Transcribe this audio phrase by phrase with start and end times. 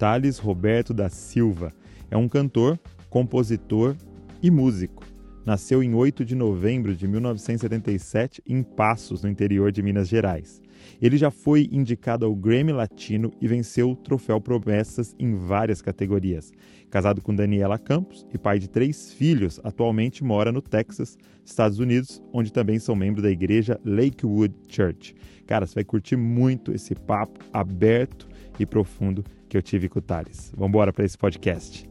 [0.00, 1.70] Thales Roberto da Silva.
[2.10, 3.94] É um cantor, compositor
[4.42, 5.04] e músico.
[5.44, 10.62] Nasceu em 8 de novembro de 1977 em Passos, no interior de Minas Gerais.
[11.02, 16.50] Ele já foi indicado ao Grammy Latino e venceu o troféu Promessas em várias categorias.
[16.88, 22.22] Casado com Daniela Campos e pai de três filhos, atualmente mora no Texas, Estados Unidos,
[22.32, 25.14] onde também são membro da igreja Lakewood Church.
[25.46, 28.26] Cara, você vai curtir muito esse papo aberto
[28.58, 30.52] e profundo que eu tive com o Thales.
[30.54, 31.90] Vamos embora para esse podcast.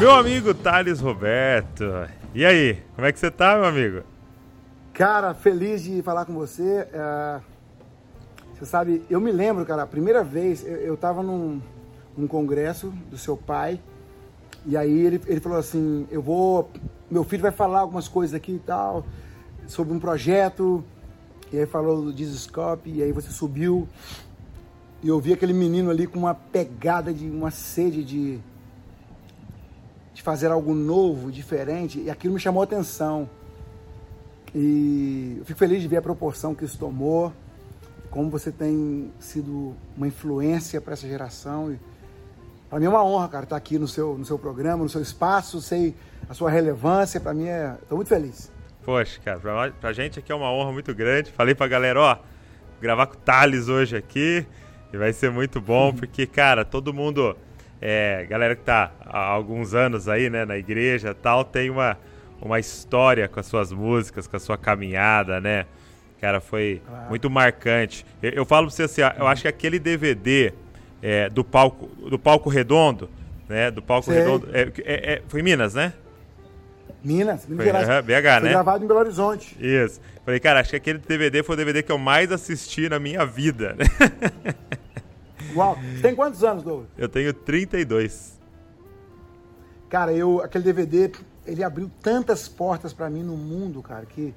[0.00, 1.84] Meu amigo Thales Roberto.
[2.34, 4.02] E aí, como é que você tá, meu amigo?
[4.92, 6.88] Cara, feliz de falar com você.
[6.92, 7.40] É...
[8.54, 11.62] Você sabe, eu me lembro, cara, a primeira vez eu, eu tava num,
[12.16, 13.80] num congresso do seu pai
[14.66, 16.70] e aí ele, ele falou assim, eu vou,
[17.10, 19.04] meu filho vai falar algumas coisas aqui e tal,
[19.66, 20.84] sobre um projeto,
[21.52, 23.88] e aí falou do Discope, e aí você subiu,
[25.02, 28.38] e eu vi aquele menino ali com uma pegada de, uma sede de,
[30.14, 33.28] de fazer algo novo, diferente, e aquilo me chamou a atenção.
[34.54, 37.32] E eu fico feliz de ver a proporção que isso tomou,
[38.10, 41.72] como você tem sido uma influência para essa geração.
[41.72, 41.80] E
[42.72, 45.02] para mim é uma honra, cara, estar aqui no seu, no seu programa, no seu
[45.02, 45.94] espaço, sei
[46.26, 47.20] a sua relevância.
[47.20, 47.76] Para mim é.
[47.82, 48.50] Estou muito feliz.
[48.82, 51.30] Poxa, cara, pra, pra gente aqui é uma honra muito grande.
[51.30, 52.16] Falei pra galera, ó,
[52.80, 54.46] gravar com o Thales hoje aqui.
[54.90, 55.96] E vai ser muito bom, uhum.
[55.96, 57.36] porque, cara, todo mundo.
[57.78, 61.98] É, galera que tá há alguns anos aí, né, na igreja tal, tem uma,
[62.40, 65.66] uma história com as suas músicas, com a sua caminhada, né?
[66.18, 67.10] Cara, foi claro.
[67.10, 68.06] muito marcante.
[68.22, 70.54] Eu, eu falo pra você assim, eu acho que aquele DVD
[71.02, 73.10] é, do palco do palco redondo,
[73.48, 73.70] né?
[73.70, 74.20] Do palco Sei.
[74.20, 74.48] redondo.
[74.52, 75.92] É, é, é, foi em Minas, né?
[77.04, 78.04] Minas, Minas Gerais.
[78.04, 78.50] BH, foi né?
[78.50, 79.56] gravado em Belo Horizonte.
[79.60, 80.00] Isso.
[80.24, 83.26] Falei, cara, acho que aquele DVD foi o DVD que eu mais assisti na minha
[83.26, 83.76] vida.
[85.54, 85.76] Uau.
[85.76, 86.88] Você tem quantos anos, Douglas?
[86.96, 88.40] Eu tenho 32.
[89.90, 91.10] Cara, eu aquele DVD,
[91.44, 94.32] ele abriu tantas portas para mim no mundo, cara, que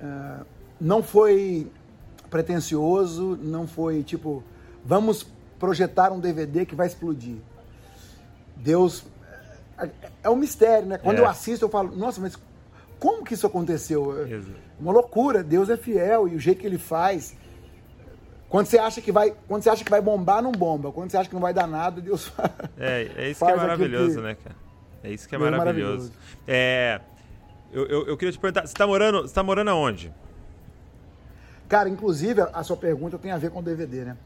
[0.00, 0.44] uh,
[0.80, 1.70] não foi
[2.28, 4.42] pretencioso, não foi tipo,
[4.84, 5.26] vamos
[5.58, 7.36] projetar um DVD que vai explodir.
[8.56, 9.04] Deus.
[9.78, 9.88] É,
[10.24, 10.98] é um mistério, né?
[10.98, 11.20] Quando é.
[11.20, 12.36] eu assisto, eu falo, nossa, mas
[12.98, 14.26] como que isso aconteceu?
[14.26, 14.40] É
[14.78, 15.42] uma loucura.
[15.42, 17.34] Deus é fiel e o jeito que ele faz.
[18.48, 20.90] Quando você acha que vai, quando você acha que vai bombar, não bomba.
[20.90, 22.50] Quando você acha que não vai dar nada, Deus faz.
[22.76, 24.22] É, é isso que é maravilhoso, que...
[24.22, 24.56] né, cara?
[25.02, 26.12] É isso que é Deus maravilhoso.
[26.12, 26.12] maravilhoso.
[26.46, 27.00] É,
[27.72, 30.12] eu, eu, eu, queria te perguntar, você está morando, você tá morando aonde?
[31.68, 34.16] Cara, inclusive a sua pergunta tem a ver com o DVD, né?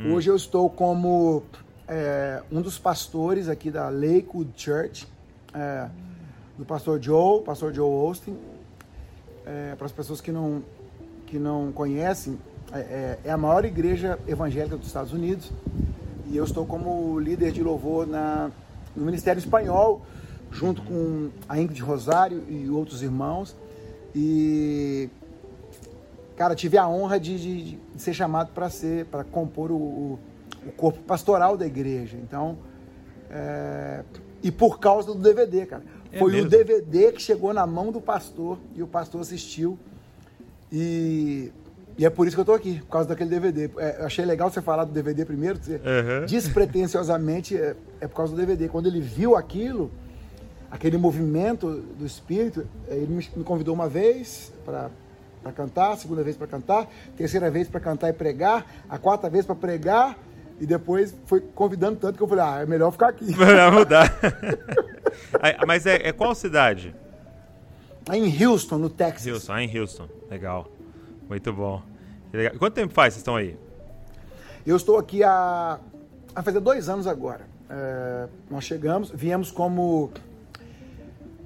[0.00, 0.14] Hum.
[0.14, 1.42] Hoje eu estou como
[1.88, 5.08] é, um dos pastores aqui da Lakewood Church,
[5.52, 5.88] é,
[6.56, 8.36] do pastor Joe, pastor Joe Austin.
[9.44, 10.62] É, para as pessoas que não,
[11.26, 12.38] que não conhecem,
[12.72, 15.50] é, é, é, a maior igreja evangélica dos Estados Unidos
[16.30, 18.52] e eu estou como líder de louvor na,
[18.94, 20.02] no Ministério Espanhol,
[20.52, 23.56] junto com a Ingrid Rosário e outros irmãos.
[24.14, 25.08] E
[26.36, 30.18] cara, tive a honra de, de, de ser chamado para ser, para compor o, o,
[30.66, 32.16] o, corpo pastoral da igreja.
[32.16, 32.56] Então,
[33.28, 34.04] é,
[34.40, 35.82] e por causa do DVD, cara.
[36.12, 36.46] É Foi mesmo?
[36.46, 39.76] o DVD que chegou na mão do pastor e o pastor assistiu.
[40.70, 41.50] E,
[41.98, 43.68] e é por isso que eu estou aqui, por causa daquele DVD.
[43.78, 46.24] É, eu achei legal você falar do DVD primeiro, uhum.
[46.24, 48.68] despretensiosamente é, é por causa do DVD.
[48.68, 49.90] Quando ele viu aquilo,
[50.70, 54.88] aquele movimento do espírito, ele me convidou uma vez para
[55.42, 59.46] para cantar, segunda vez para cantar, terceira vez para cantar e pregar, a quarta vez
[59.46, 60.16] para pregar
[60.60, 63.24] e depois foi convidando tanto que eu falei, ah, é melhor ficar aqui.
[63.36, 64.12] Melhor mudar.
[65.66, 66.94] Mas é, é, qual cidade?
[68.10, 69.32] É em Houston, no Texas.
[69.32, 70.08] Houston, é em Houston.
[70.30, 70.68] Legal.
[71.28, 71.82] Muito bom.
[72.58, 73.56] Quanto tempo faz vocês estão aí?
[74.66, 75.78] Eu estou aqui há,
[76.34, 77.46] há fazer dois anos agora.
[77.70, 80.10] É, nós chegamos, viemos como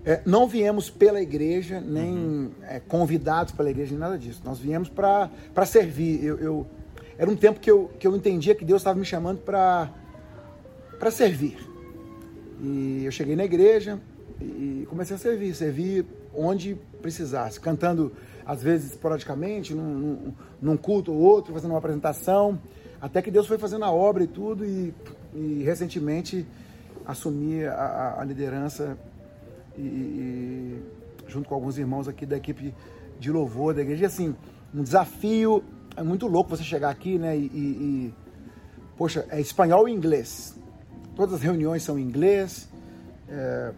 [0.04, 2.50] é, não viemos pela igreja, nem uhum.
[2.62, 4.42] é, convidados pela igreja, nem nada disso.
[4.44, 5.30] Nós viemos para
[5.64, 6.24] servir.
[6.24, 6.66] Eu, eu,
[7.16, 9.90] era um tempo que eu, que eu entendia que Deus estava me chamando para
[11.10, 11.56] servir.
[12.60, 14.00] E eu cheguei na igreja
[14.40, 16.04] e comecei a servir, servir
[16.34, 18.12] onde precisasse, cantando
[18.44, 22.58] às vezes esporadicamente, num, num, num culto ou outro, fazendo uma apresentação,
[23.00, 24.92] até que Deus foi fazendo a obra e tudo, e,
[25.34, 26.46] e recentemente
[27.06, 28.96] assumi a, a liderança
[29.76, 30.82] e, e,
[31.28, 32.74] junto com alguns irmãos aqui da equipe
[33.18, 34.02] de louvor da igreja.
[34.02, 34.34] E assim,
[34.74, 35.62] um desafio
[35.96, 37.36] é muito louco você chegar aqui, né?
[37.36, 38.14] E, e
[38.96, 40.56] poxa, é espanhol e inglês.
[41.14, 42.68] Todas as reuniões são em inglês.
[43.28, 43.72] É,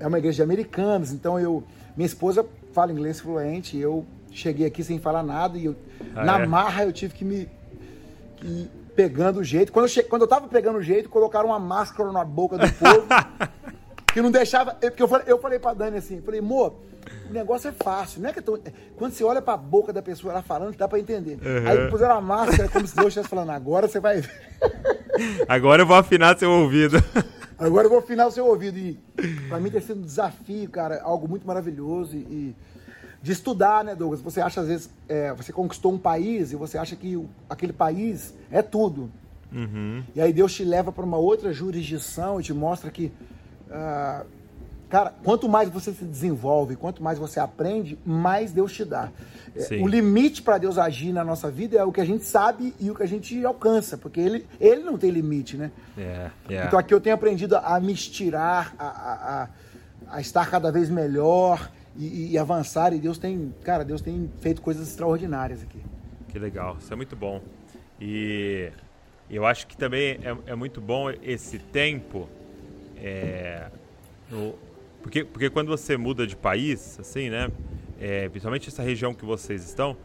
[0.00, 1.62] é uma igreja de americanos, então eu,
[1.96, 3.76] minha esposa fala inglês fluente.
[3.76, 5.76] Eu cheguei aqui sem falar nada e eu,
[6.14, 6.46] Ah, na é?
[6.46, 7.48] marra eu tive que me
[8.36, 9.72] que pegando o jeito.
[9.72, 10.02] Quando eu, che...
[10.02, 13.06] Quando eu tava pegando o jeito, colocaram uma máscara na boca do povo
[14.12, 14.76] que não deixava.
[14.82, 16.76] eu- Porque eu falei, eu falei pra Dani assim, falei, amor,
[17.28, 18.58] o negócio é fácil, não é que tô...
[18.96, 21.38] Quando você olha pra boca da pessoa ela falando, dá pra entender.
[21.66, 24.30] Aí puseram a máscara como se Deus estivesse falando, agora você vai ver.
[25.48, 26.96] Agora eu vou afinar seu ouvido.
[27.58, 28.78] Agora eu vou afinar o seu ouvido.
[28.78, 28.98] E
[29.48, 32.16] pra mim tem sido um desafio, cara, algo muito maravilhoso.
[32.16, 32.56] E, e
[33.22, 34.22] de estudar, né, Douglas?
[34.22, 38.32] Você acha, às vezes, é, você conquistou um país e você acha que aquele país
[38.50, 39.10] é tudo.
[40.14, 43.12] E aí Deus te leva para uma outra jurisdição e te mostra que,
[43.70, 44.24] ah,
[44.88, 49.10] cara, quanto mais você se desenvolve, quanto mais você aprende, mais Deus te dá.
[49.54, 49.82] É, Sim.
[49.82, 52.90] O limite para Deus agir na nossa vida é o que a gente sabe e
[52.90, 55.70] o que a gente alcança, porque ele, ele não tem limite, né?
[55.98, 56.64] É, é.
[56.66, 59.48] Então aqui eu tenho aprendido a me estirar, a, a, a-
[60.12, 62.92] a estar cada vez melhor e, e avançar.
[62.92, 65.78] E Deus tem, cara, Deus tem feito coisas extraordinárias aqui.
[66.28, 67.40] Que legal, isso é muito bom.
[68.00, 68.70] E
[69.28, 72.28] eu acho que também é, é muito bom esse tempo.
[73.02, 73.68] É,
[74.30, 74.54] no-
[75.02, 77.50] porque, porque quando você muda de país, assim, né?
[78.00, 79.96] é, principalmente essa região que vocês estão,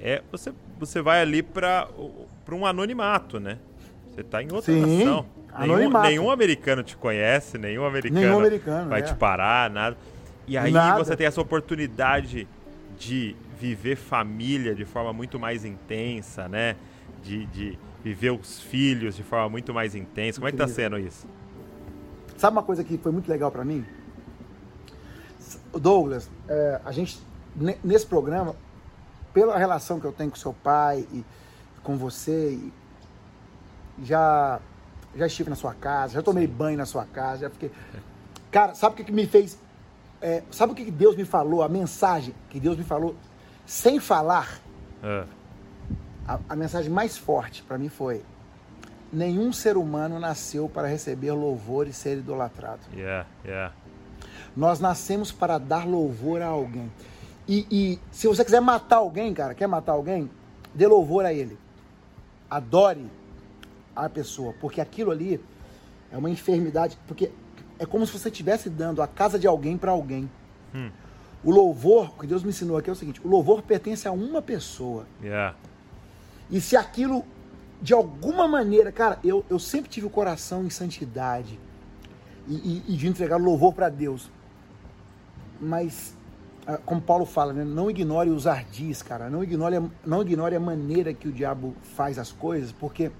[0.00, 1.88] é, você, você vai ali para
[2.50, 3.58] um anonimato, né?
[4.10, 5.26] Você está em outra Sim, nação.
[5.58, 9.02] Nenhum, nenhum americano te conhece, nenhum americano, Nenhum americano, vai é.
[9.04, 9.96] te parar, nada.
[10.48, 11.02] E aí Nada.
[11.02, 12.46] você tem essa oportunidade
[12.98, 16.74] de viver família de forma muito mais intensa, né?
[17.22, 20.38] De, de viver os filhos de forma muito mais intensa.
[20.40, 21.26] Como é que tá sendo isso?
[22.36, 23.84] Sabe uma coisa que foi muito legal para mim?
[25.72, 27.20] Douglas, é, a gente,
[27.54, 28.54] ne- nesse programa,
[29.32, 31.24] pela relação que eu tenho com seu pai e
[31.82, 32.72] com você, e
[34.04, 34.60] já,
[35.16, 37.70] já estive na sua casa, já tomei banho na sua casa, já fiquei.
[38.50, 39.58] Cara, sabe o que, que me fez?
[40.22, 41.62] é, sabe o que, que Deus me falou?
[41.62, 43.14] A mensagem que Deus me falou
[43.66, 44.60] sem falar,
[45.02, 45.26] Ah,
[46.26, 48.22] a, a mensagem mais forte para mim foi:
[49.14, 52.80] nenhum ser humano nasceu para receber louvor e ser idolatrado.
[52.94, 53.74] yeah, yeah.
[54.56, 56.90] Nós nascemos para dar louvor a alguém.
[57.48, 60.30] E, e se você quiser matar alguém, cara, quer matar alguém,
[60.74, 61.58] dê louvor a ele.
[62.48, 63.06] Adore
[63.94, 65.40] a pessoa, porque aquilo ali
[66.10, 67.30] é uma enfermidade, porque
[67.78, 70.30] é como se você estivesse dando a casa de alguém para alguém.
[70.74, 70.90] Hum.
[71.42, 74.12] O louvor, o que Deus me ensinou aqui é o seguinte: o louvor pertence a
[74.12, 75.06] uma pessoa.
[75.22, 75.54] Yeah.
[76.50, 77.24] E se aquilo,
[77.84, 81.60] de alguma maneira, cara, eu, eu sempre tive o coração em santidade
[82.48, 84.30] e, e- e de entregar louvor para Deus.
[85.60, 86.16] Mas,
[86.66, 89.28] ah, como Paulo fala, né, não ignore os ardis, cara.
[89.28, 93.10] Não ignore, não ignore a maneira que o diabo faz as coisas, porque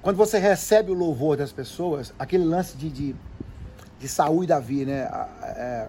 [0.00, 3.14] quando você recebe o louvor das pessoas, aquele lance de, de,
[4.00, 4.06] de
[4.42, 5.00] e Davi, né?
[5.42, 5.88] é,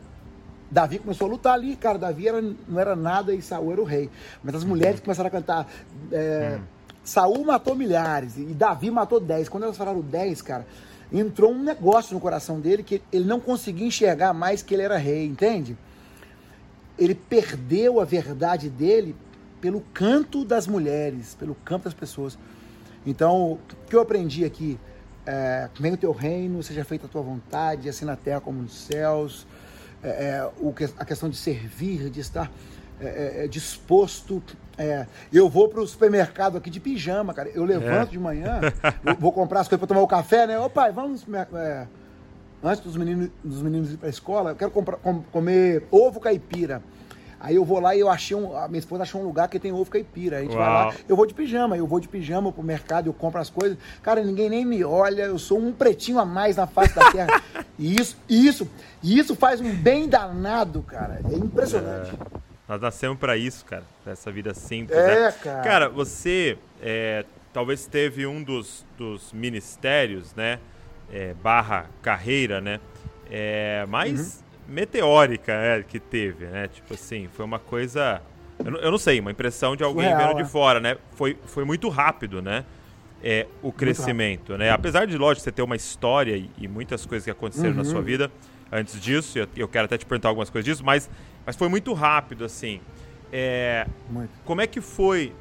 [0.69, 1.97] Davi começou a lutar ali, cara.
[1.97, 4.09] Davi era, não era nada e Saul era o rei.
[4.44, 5.65] Mas as mulheres começaram a cantar.
[6.12, 6.59] É,
[7.09, 9.50] Saul matou milhares e Davi matou dez.
[9.50, 10.65] Quando elas falaram dez, cara,
[11.11, 14.95] entrou um negócio no coração dele que ele não conseguia enxergar mais que ele era
[14.95, 15.75] rei, entende?
[16.97, 19.15] Ele perdeu a verdade dele
[19.59, 22.38] pelo canto das mulheres, pelo canto das pessoas.
[23.06, 23.59] Então, o
[23.89, 24.79] que eu aprendi aqui
[25.25, 28.73] é, venha o teu reino, seja feita a tua vontade, assim na terra como nos
[28.73, 29.47] céus.
[30.03, 32.51] É, é, o a questão de servir, de estar
[33.01, 34.44] é, é, é, disposto.
[34.80, 37.50] É, eu vou pro supermercado aqui de pijama, cara.
[37.50, 38.12] Eu levanto É.
[38.12, 38.62] de manhã,
[39.19, 40.57] vou comprar as coisas para tomar o café, né?
[40.57, 41.57] Ô pai, vamos no supermercado.
[41.57, 41.88] É,
[42.64, 46.19] antes dos meninos, dos meninos ir para a escola, eu quero comprar, com- comer ovo
[46.21, 46.81] caipira.
[47.42, 48.56] Aí eu vou lá e eu achei um.
[48.57, 50.38] A minha esposa achou um lugar que tem ovo caipira.
[50.38, 50.88] A gente vai Uau.
[50.90, 53.78] lá, eu vou de pijama, eu vou de pijama pro mercado, eu compro as coisas.
[54.04, 57.42] Cara, ninguém nem me olha, eu sou um pretinho a mais na face da terra.
[57.80, 58.69] e isso, isso,
[59.02, 61.21] e isso faz um bem danado, cara.
[61.31, 62.12] É impressionante.
[62.69, 63.83] Nós nascemos pra isso, cara.
[64.06, 64.97] Essa vida simples.
[64.97, 65.31] É, né?
[65.44, 65.64] cara.
[65.64, 70.59] Cara, você é, talvez teve um dos, dos ministérios, né?
[71.11, 72.80] é, barra carreira, né?
[73.30, 76.68] É, mais meteórica né, que teve, né?
[76.68, 78.21] Tipo assim, foi uma coisa.
[78.64, 80.45] Eu não, eu não sei, uma impressão de alguém Surreal, vendo de é.
[80.45, 80.97] fora, né?
[81.16, 82.66] Foi, foi muito rápido, né?
[83.21, 84.71] É, o crescimento, né?
[84.71, 87.90] Apesar de, lógico, você ter uma história e, e muitas coisas que aconteceram na Uhum.
[87.90, 88.31] sua vida
[88.71, 91.09] antes disso, eu, eu quero até te perguntar algumas coisas disso, mas,
[91.46, 92.81] mas foi muito rápido, assim.
[93.31, 94.31] É, Muito.
[94.44, 95.34] como é que foi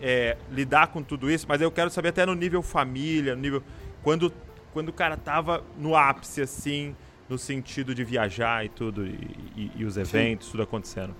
[0.00, 1.46] é, lidar com tudo isso?
[1.48, 3.62] Mas eu quero saber até no nível família, no nível.
[4.02, 4.32] Quando,
[4.72, 6.94] quando o cara tava no ápice, assim,
[7.28, 9.10] no sentido de viajar e tudo, e,
[9.56, 11.14] e- e os eventos, tudo acontecendo.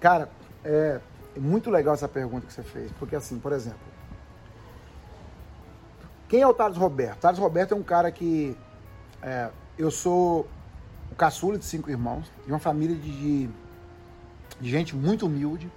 [0.00, 0.28] Cara,
[0.64, 1.00] é
[1.36, 3.78] muito legal essa pergunta que você fez, porque assim, por exemplo,
[6.28, 7.18] quem é o Thales Roberto?
[7.20, 8.56] Thales Roberto é um cara que
[9.22, 10.48] é, eu sou
[11.12, 13.48] o caçula de cinco irmãos, de uma família de,
[14.58, 15.70] de gente muito humilde.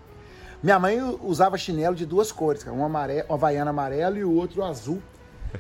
[0.64, 4.34] Minha mãe usava chinelo de duas cores, cara, um, amarelo, um havaiano amarelo e o
[4.34, 5.02] outro azul.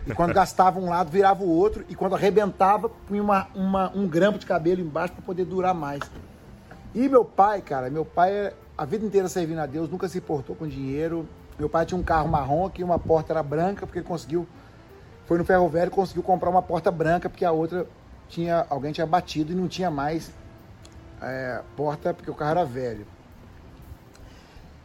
[0.07, 1.83] E quando gastava um lado, virava o outro.
[1.89, 5.99] E quando arrebentava, punha uma, uma, um grampo de cabelo embaixo para poder durar mais.
[6.93, 10.55] E meu pai, cara, meu pai, a vida inteira servindo a Deus, nunca se importou
[10.55, 11.27] com dinheiro.
[11.59, 14.47] Meu pai tinha um carro marrom que uma porta era branca, porque ele conseguiu.
[15.25, 17.85] Foi no ferro velho conseguiu comprar uma porta branca, porque a outra
[18.29, 18.65] tinha.
[18.69, 20.31] Alguém tinha batido e não tinha mais
[21.21, 23.07] é, porta, porque o carro era velho.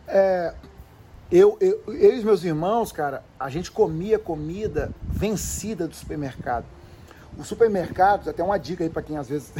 [0.07, 0.55] É,
[1.31, 6.65] eu, eu, eu e os meus irmãos, cara, a gente comia comida vencida do supermercado.
[7.39, 9.53] Os supermercados, até uma dica aí para quem às vezes.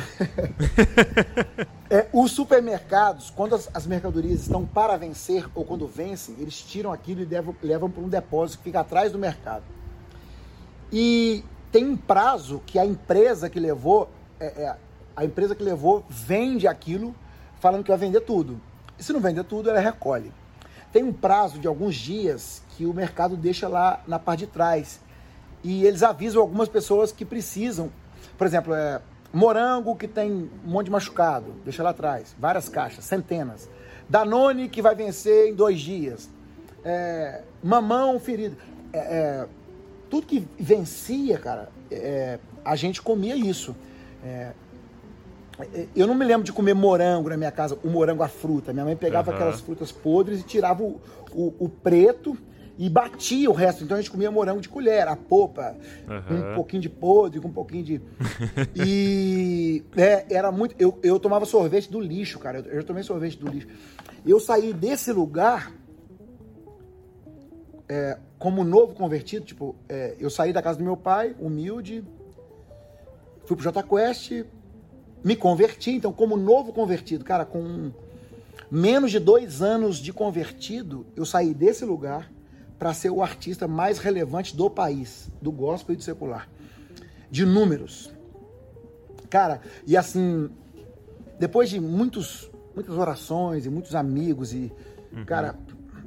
[1.89, 6.93] é, os supermercados, quando as, as, mercadorias estão para vencer ou quando vencem, eles tiram
[6.93, 9.63] aquilo e levam, levam para um depósito que fica atrás do mercado.
[10.93, 14.09] E tem um prazo que a empresa que levou,
[14.39, 14.77] é, é,
[15.17, 17.15] a empresa que levou vende aquilo
[17.61, 18.61] falando que vai vender tudo.
[18.99, 20.33] E se não vender tudo, ela recolhe
[20.93, 25.01] tem um prazo de alguns dias que o mercado deixa lá na parte de trás.
[25.63, 27.91] E eles avisam algumas pessoas que precisam.
[28.37, 29.01] Por exemplo, é,
[29.33, 32.35] morango que tem um monte de machucado, deixa lá atrás.
[32.39, 33.69] Várias caixas, centenas.
[34.09, 36.29] Danone que vai vencer em dois dias.
[36.85, 38.57] É, mamão ferido.
[38.93, 39.47] É, é
[40.11, 43.77] tudo que vencia, cara, é, a gente comia isso.
[44.25, 44.53] É,
[45.95, 48.73] eu não me lembro de comer morango na minha casa, o morango a fruta.
[48.73, 49.37] Minha mãe pegava uhum.
[49.37, 51.01] aquelas frutas podres e tirava o,
[51.33, 52.37] o, o, preto
[52.79, 53.85] e batia o resto.
[53.85, 55.77] Então a gente comia morango de colher, a popa,
[56.09, 56.23] uhum.
[56.23, 58.01] com um pouquinho de podre, com um pouquinho de.
[58.75, 60.75] e é, era muito.
[60.79, 62.59] Eu, eu tomava sorvete do lixo, cara.
[62.59, 63.69] Eu, eu tomei sorvete do lixo.
[64.27, 65.73] Eu saí desse lugar
[67.89, 72.03] é, como novo convertido, tipo, é, eu saí da casa do meu pai, humilde,
[73.45, 74.47] fui pro J Quest
[75.23, 77.93] me converti, então, como novo convertido, cara, com
[78.71, 82.33] menos de dois anos de convertido, eu saí desse lugar
[82.79, 86.49] para ser o artista mais relevante do país, do gospel e do secular.
[87.31, 88.11] De números.
[89.29, 90.49] Cara, e assim,
[91.39, 94.73] depois de muitos, muitas orações e muitos amigos e,
[95.13, 95.27] uhum.
[95.27, 95.59] cara,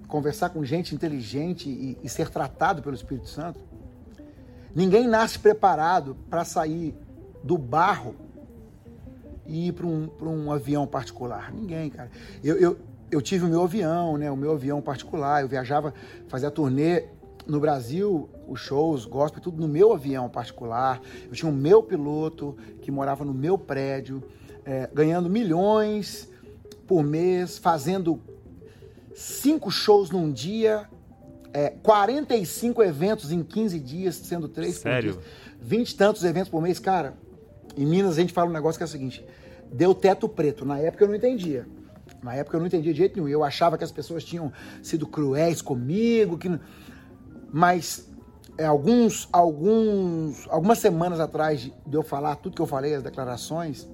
[0.08, 3.60] conversar com gente inteligente e, e ser tratado pelo Espírito Santo,
[4.76, 6.96] ninguém nasce preparado para sair
[7.44, 8.16] do barro
[9.46, 11.52] e ir para um, um avião particular.
[11.52, 12.10] Ninguém, cara.
[12.44, 12.80] Eu, eu,
[13.12, 14.32] eu tive o meu avião, né?
[14.32, 15.42] O meu avião particular.
[15.42, 15.94] Eu viajava,
[16.28, 17.06] fazia turnê
[17.46, 21.02] no Brasil, os shows, gospel, tudo no meu avião particular.
[21.26, 24.24] Eu tinha o meu piloto que morava no meu prédio,
[24.66, 26.30] é, ganhando milhões
[26.88, 28.20] por mês, fazendo
[29.16, 30.88] cinco shows num dia,
[31.54, 35.16] é, 45 eventos em 15 dias, sendo três Sério?
[35.16, 35.32] por dia.
[35.62, 36.80] 20 e tantos eventos por mês.
[36.80, 37.14] Cara,
[37.78, 39.26] em Minas a gente fala um negócio que é o seguinte:
[39.72, 40.66] deu teto preto.
[40.66, 41.68] Na época eu não entendia.
[42.22, 43.28] Na época eu não entendia de jeito nenhum.
[43.28, 44.52] Eu achava que as pessoas tinham
[44.82, 46.50] sido cruéis comigo, que
[47.52, 48.10] mas
[48.58, 53.88] é, alguns, alguns, algumas semanas atrás de eu falar tudo que eu falei, as declarações,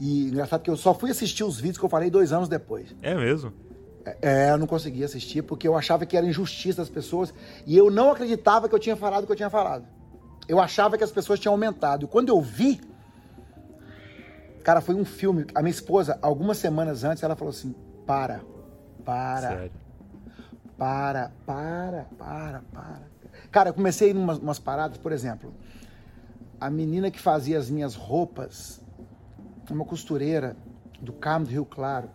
[0.00, 2.94] e engraçado que eu só fui assistir os vídeos que eu falei dois anos depois.
[3.02, 3.52] É mesmo?
[4.22, 7.34] É, eu não conseguia assistir porque eu achava que era injustiça das pessoas
[7.66, 9.84] e eu não acreditava que eu tinha falado o que eu tinha falado.
[10.48, 12.04] Eu achava que as pessoas tinham aumentado.
[12.04, 12.80] E quando eu vi,
[14.62, 15.46] cara, foi um filme.
[15.54, 17.74] A minha esposa, algumas semanas antes, ela falou assim:
[18.06, 18.42] para,
[19.04, 19.48] para.
[19.48, 19.72] Sério?
[20.78, 23.02] Para, para, para, para.
[23.50, 25.52] Cara, eu comecei em umas, umas paradas, por exemplo,
[26.60, 28.80] a menina que fazia as minhas roupas,
[29.70, 30.56] uma costureira
[31.00, 32.08] do Carmo do Rio Claro,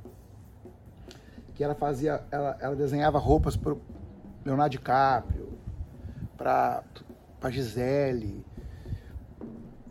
[1.62, 3.75] que ela fazia, ela, ela desenhava roupas para
[4.44, 5.50] Leonardo DiCaprio,
[6.36, 6.84] para
[7.39, 8.44] para Gisele.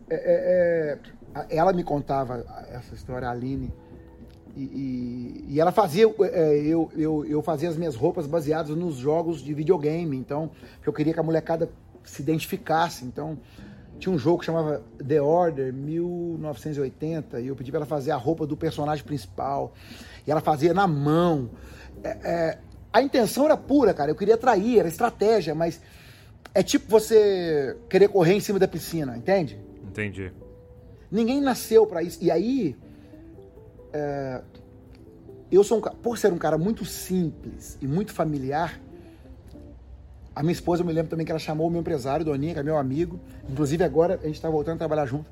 [0.08, 0.98] É, é,
[1.48, 3.72] é, ela me contava essa história, a Aline.
[4.56, 8.96] E, e, e ela fazia, é, eu, eu, eu fazia as minhas roupas baseadas nos
[8.96, 10.16] jogos de videogame.
[10.16, 10.50] Então,
[10.84, 11.70] eu queria que a molecada
[12.02, 13.04] se identificasse.
[13.04, 13.38] Então,
[14.00, 18.16] tinha um jogo que chamava The Order 1980 e eu pedi para ela fazer a
[18.16, 19.74] roupa do personagem principal.
[20.26, 21.50] E ela fazia na mão.
[22.02, 22.58] É, é,
[22.92, 24.10] a intenção era pura, cara.
[24.10, 25.80] Eu queria atrair, era estratégia, mas
[26.54, 29.60] é tipo você querer correr em cima da piscina, entende?
[29.86, 30.32] Entendi.
[31.10, 32.18] Ninguém nasceu para isso.
[32.22, 32.76] E aí,
[33.92, 34.40] é,
[35.52, 38.80] eu sou um por ser um cara muito simples e muito familiar.
[40.40, 42.60] A minha esposa, eu me lembro também que ela chamou o meu empresário, Doninha, que
[42.60, 43.20] é meu amigo.
[43.46, 45.30] Inclusive agora a gente está voltando a trabalhar junto.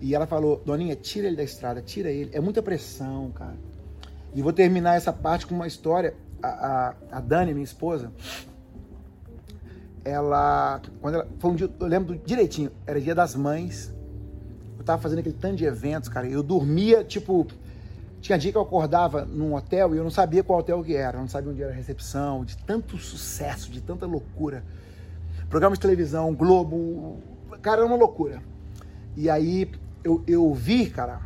[0.00, 2.30] E ela falou: Doninha, tira ele da estrada, tira ele.
[2.32, 3.54] É muita pressão, cara.
[4.34, 6.14] E vou terminar essa parte com uma história.
[6.42, 8.10] A, a, a Dani, minha esposa,
[10.04, 13.94] ela, quando ela, foi um dia, eu lembro direitinho, era dia das mães,
[14.76, 16.26] eu tava fazendo aquele tanto de eventos, cara.
[16.28, 17.46] Eu dormia, tipo.
[18.20, 21.16] Tinha dia que eu acordava num hotel e eu não sabia qual hotel que era,
[21.16, 24.62] eu não sabia onde era a recepção, de tanto sucesso, de tanta loucura.
[25.48, 27.18] Programa de televisão, Globo,
[27.62, 28.42] cara, era uma loucura.
[29.16, 29.70] E aí
[30.04, 31.20] eu, eu vi, cara,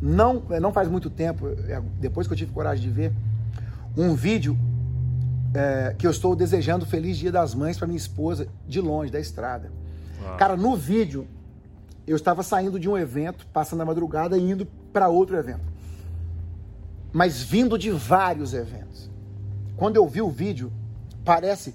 [0.00, 3.12] não, não faz muito tempo, é, depois que eu tive coragem de ver,
[3.96, 4.56] um vídeo
[5.54, 9.20] é, que eu estou desejando Feliz Dia das Mães para minha esposa de longe, da
[9.20, 9.70] estrada.
[10.22, 10.36] Uau.
[10.36, 11.26] Cara, no vídeo,
[12.06, 15.77] eu estava saindo de um evento, passando a madrugada e indo para outro evento.
[17.12, 19.10] Mas vindo de vários eventos.
[19.76, 20.72] Quando eu vi o vídeo,
[21.24, 21.74] parece.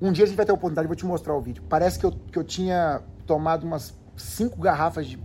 [0.00, 1.62] Um dia a gente vai ter a oportunidade, vou te mostrar o vídeo.
[1.68, 5.18] Parece que eu, que eu tinha tomado umas cinco garrafas de,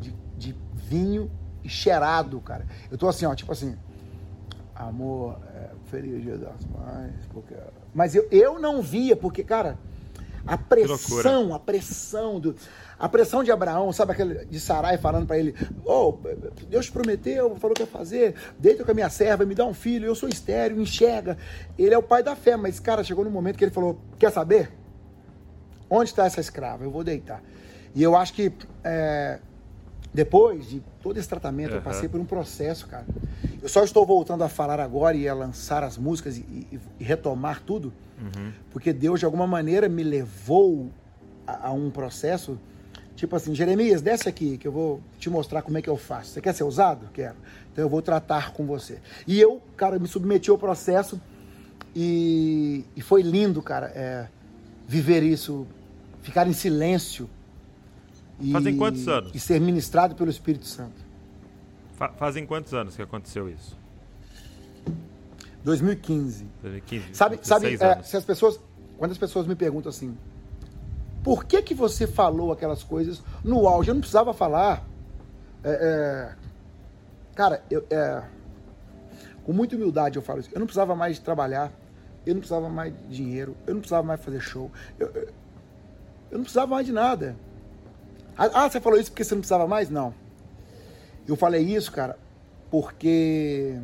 [0.00, 1.30] de, de vinho
[1.62, 2.66] e cheirado, cara.
[2.90, 3.76] Eu tô assim, ó, tipo assim.
[4.74, 7.26] Amor, é, feliz dia das mães.
[7.32, 7.54] Porque...
[7.92, 9.78] Mas eu, eu não via, porque, cara,
[10.46, 12.56] a pressão, a pressão do.
[13.00, 15.54] A pressão de Abraão, sabe aquele de Sarai falando para ele:
[15.86, 16.18] Oh,
[16.68, 20.04] Deus prometeu, falou que ia fazer, deita com a minha serva, me dá um filho,
[20.04, 21.38] eu sou estéreo, enxerga.
[21.78, 24.30] Ele é o pai da fé, mas, cara, chegou no momento que ele falou: Quer
[24.30, 24.70] saber?
[25.88, 26.84] Onde está essa escrava?
[26.84, 27.42] Eu vou deitar.
[27.94, 28.52] E eu acho que
[28.84, 29.40] é,
[30.12, 31.76] depois de todo esse tratamento, uhum.
[31.76, 33.06] eu passei por um processo, cara.
[33.62, 37.04] Eu só estou voltando a falar agora e a lançar as músicas e, e, e
[37.04, 38.52] retomar tudo, uhum.
[38.70, 40.90] porque Deus, de alguma maneira, me levou
[41.46, 42.58] a, a, um processo,
[43.20, 46.30] tipo assim, Jeremias, desce aqui, que eu vou te mostrar como é que eu faço.
[46.30, 47.06] Você quer ser usado?
[47.12, 47.36] Quero.
[47.70, 48.98] Então eu vou tratar com você.
[49.26, 51.20] E eu, cara, me submeti ao processo
[51.94, 54.26] e, e foi lindo, cara, é,
[54.88, 55.66] viver isso,
[56.22, 57.28] ficar em silêncio
[58.40, 59.32] e, Fazem quantos anos?
[59.34, 61.04] E ser ministrado pelo Espírito Santo.
[61.98, 63.76] Fa fazem quantos anos que aconteceu isso?
[65.62, 66.46] 2015.
[66.62, 67.04] 2015.
[67.12, 68.58] Sabe, sabe é, se as pessoas,
[68.96, 70.16] quando as pessoas me perguntam assim,
[71.22, 73.90] por que que você falou aquelas coisas no auge?
[73.90, 74.84] Eu não precisava falar.
[75.62, 76.34] É, é,
[77.34, 78.22] cara, eu, é,
[79.44, 80.50] com muita humildade eu falo isso.
[80.52, 81.72] Eu não precisava mais trabalhar.
[82.24, 83.56] Eu não precisava mais de dinheiro.
[83.66, 84.70] Eu não precisava mais fazer show.
[84.98, 87.36] Eu, eu, não precisava mais de nada.
[88.36, 89.90] Ah, ah, você falou isso porque você não precisava mais?
[89.90, 90.14] Não.
[91.26, 92.18] Eu falei isso, cara,
[92.70, 93.78] porque.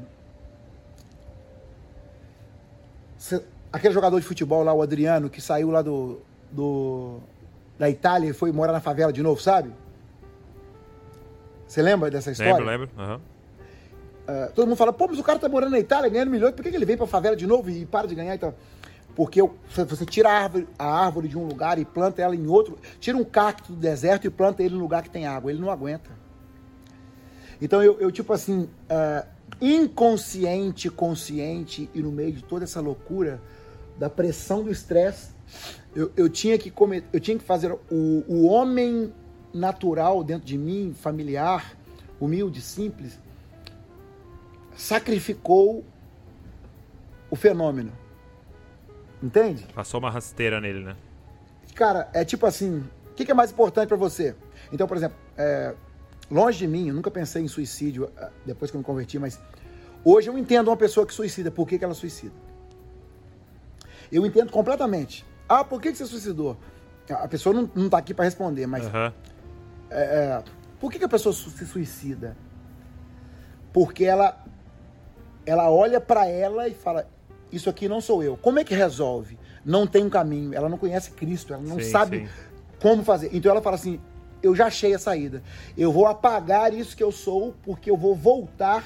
[3.73, 7.21] Aquele jogador de futebol lá, o Adriano, que saiu lá do, do
[7.79, 9.73] da Itália e foi morar na favela de novo, sabe?
[11.67, 12.65] Você lembra dessa história?
[12.65, 12.91] Lembro, lembro.
[12.97, 13.17] Uhum.
[13.17, 16.63] Uh, todo mundo fala, pô, mas o cara tá morando na Itália ganhando milhões, por
[16.63, 18.35] que, que ele vem pra favela de novo e para de ganhar?
[18.35, 18.55] Então,
[19.15, 22.79] porque você tira a árvore, a árvore de um lugar e planta ela em outro,
[23.01, 25.71] tira um cacto do deserto e planta ele no lugar que tem água, ele não
[25.71, 26.11] aguenta.
[27.61, 29.27] Então eu, eu tipo assim, uh,
[29.61, 33.41] inconsciente, consciente e no meio de toda essa loucura
[33.99, 35.31] da pressão do estresse,
[35.97, 39.11] eu, eu tinha que comer, eu tinha que fazer o, o homem
[39.53, 41.75] natural dentro de mim, familiar,
[42.21, 43.19] humilde, simples,
[44.77, 45.83] sacrificou
[47.31, 47.91] o fenômeno.
[49.23, 49.67] Entende?
[49.75, 50.97] Passou uma rasteira nele, né?
[51.75, 54.37] Cara, é tipo assim: o que, que, é mais importante para você?
[54.71, 55.75] Então, por exemplo, é,
[56.31, 59.41] longe de mim, eu nunca pensei em suicídio é, depois que eu me converti, mas
[60.05, 62.35] hoje eu entendo uma pessoa que suicida, por que, que ela suicida.
[64.13, 65.25] Eu entendo completamente.
[65.49, 66.57] Ah, por que, que você suicidou?
[67.11, 68.85] A pessoa não, não tá aqui para responder, mas.
[68.87, 69.13] Uhum.
[69.91, 70.45] É, é,
[70.81, 72.37] por que, que a pessoa se suicida?
[73.73, 74.45] Porque ela,
[75.45, 77.09] ela olha para ela e fala:
[77.53, 78.37] isso aqui não sou eu.
[78.37, 79.39] Como é que resolve?
[79.65, 80.55] Não tem um caminho.
[80.55, 82.29] Ela não conhece Cristo, ela não sim, sabe sim.
[82.81, 83.31] como fazer.
[83.33, 84.01] Então ela fala assim:
[84.43, 85.43] eu já achei a saída.
[85.77, 88.85] Eu vou apagar isso que eu sou, porque eu vou voltar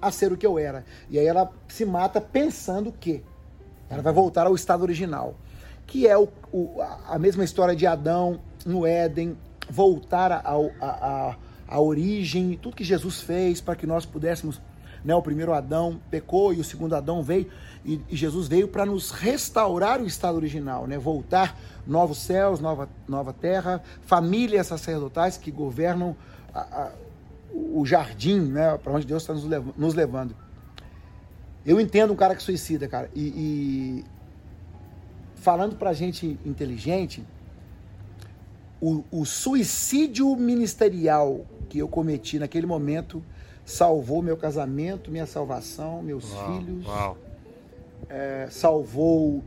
[0.00, 0.84] a ser o que eu era.
[1.08, 3.22] E aí ela se mata pensando que
[3.88, 5.36] ela vai voltar ao estado original,
[5.86, 9.36] que é o, o a mesma história de Adão no Éden,
[9.68, 10.42] voltar
[11.68, 14.60] à origem, tudo que Jesus fez para que nós pudéssemos
[15.06, 15.14] né?
[15.14, 17.48] O primeiro Adão pecou e o segundo Adão veio
[17.84, 20.98] e, e Jesus veio para nos restaurar o estado original, né?
[20.98, 26.16] Voltar novos céus, nova, nova terra, famílias sacerdotais que governam
[26.52, 26.90] a, a,
[27.54, 28.76] o jardim, né?
[28.78, 30.34] Para onde Deus está nos, levando.
[31.64, 33.08] Eu entendo um cara que suicida, cara.
[33.14, 34.04] E, e
[35.46, 37.24] falando para gente inteligente,
[38.80, 43.22] o, o, suicídio ministerial que eu cometi naquele momento
[43.64, 46.84] salvou meu casamento, minha salvação, meus uau, filhos.
[46.84, 47.16] Uau.
[48.08, 49.40] É, salvou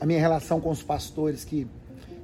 [0.00, 1.66] a minha relação com os pastores que,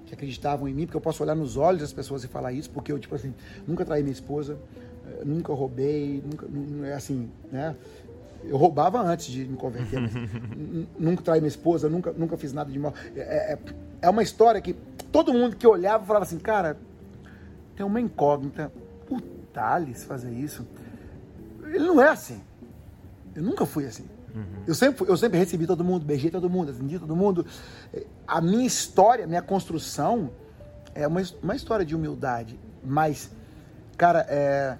[0.06, 2.70] que acreditavam em mim, porque eu posso olhar nos olhos das pessoas e falar isso,
[2.70, 3.34] porque eu, tipo assim,
[3.66, 4.56] nunca traí minha esposa,
[5.04, 6.46] é, nunca roubei, nunca,
[6.86, 7.74] é assim, né?
[8.48, 10.12] Eu roubava antes de me converter, mas
[10.98, 12.94] nunca traí minha esposa, nunca, nunca fiz nada de mal.
[13.14, 13.58] É, é,
[14.02, 14.74] é uma história que
[15.10, 16.76] todo mundo que olhava falava assim, cara,
[17.74, 18.72] tem uma incógnita.
[19.10, 19.20] O
[19.52, 20.66] Thales fazer isso.
[21.64, 22.40] Ele não é assim.
[23.34, 24.04] Eu nunca fui assim.
[24.34, 24.62] Uhum.
[24.66, 27.46] Eu, sempre, eu sempre recebi todo mundo, beijei todo mundo, atendi todo mundo.
[28.26, 30.30] A minha história, minha construção
[30.94, 32.58] é uma, uma história de humildade.
[32.84, 33.30] Mas,
[33.96, 34.78] cara, é,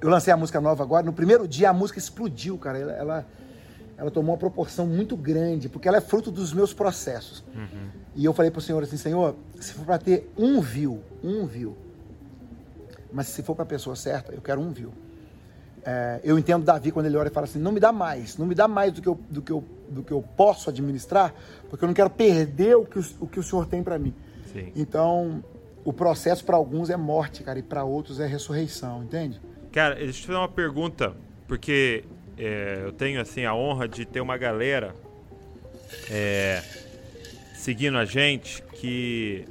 [0.00, 1.04] eu lancei a música nova agora.
[1.04, 2.78] No primeiro dia a música explodiu, cara.
[2.78, 3.26] Ela, ela,
[3.96, 7.44] ela tomou uma proporção muito grande, porque ela é fruto dos meus processos.
[7.54, 7.90] Uhum.
[8.14, 11.76] E eu falei pro Senhor assim: Senhor, se for para ter um view, um view,
[13.12, 14.92] mas se for para a pessoa certa, eu quero um view.
[15.84, 18.46] É, eu entendo Davi quando ele ora e fala assim: não me dá mais, não
[18.46, 21.34] me dá mais do que eu, do que eu, do que eu posso administrar,
[21.68, 24.14] porque eu não quero perder o que o, o, que o Senhor tem para mim.
[24.52, 24.72] Sim.
[24.76, 25.42] Então,
[25.84, 29.40] o processo para alguns é morte, cara, e para outros é ressurreição, entende?
[29.72, 31.14] Cara, deixa eu fazer uma pergunta,
[31.46, 32.04] porque
[32.38, 34.94] é, eu tenho assim a honra de ter uma galera
[36.10, 36.62] é,
[37.54, 39.44] seguindo a gente que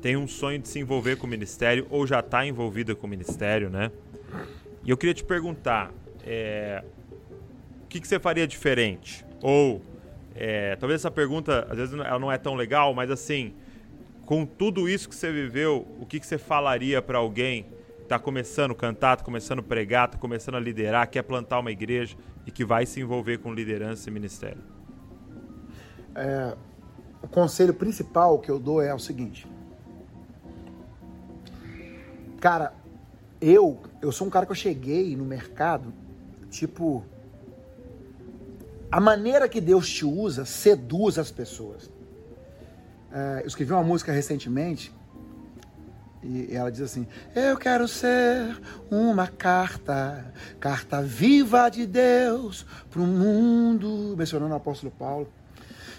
[0.00, 3.10] tem um sonho de se envolver com o ministério ou já está envolvida com o
[3.10, 3.90] ministério, né?
[4.82, 5.92] E eu queria te perguntar,
[6.24, 6.82] é,
[7.84, 9.26] o que, que, você faria diferente?
[9.42, 9.82] Ou,
[10.34, 13.52] é, talvez essa pergunta, às vezes ela não é tão legal, mas assim,
[14.24, 17.66] com tudo isso que você viveu, o que, que você falaria para alguém
[18.10, 21.70] está começando a cantar, está começando a pregar, está começando a liderar, quer plantar uma
[21.70, 24.60] igreja e que vai se envolver com liderança e ministério?
[26.16, 26.56] É,
[27.22, 29.46] o conselho principal que eu dou é o seguinte.
[32.40, 32.74] Cara,
[33.40, 35.94] eu, eu sou um cara que eu cheguei no mercado,
[36.50, 37.04] tipo,
[38.90, 41.88] a maneira que Deus te usa seduz as pessoas.
[43.12, 44.92] É, eu escrevi uma música recentemente
[46.22, 53.06] e ela diz assim: Eu quero ser uma carta, carta viva de Deus para o
[53.06, 55.32] mundo, mencionando o apóstolo Paulo.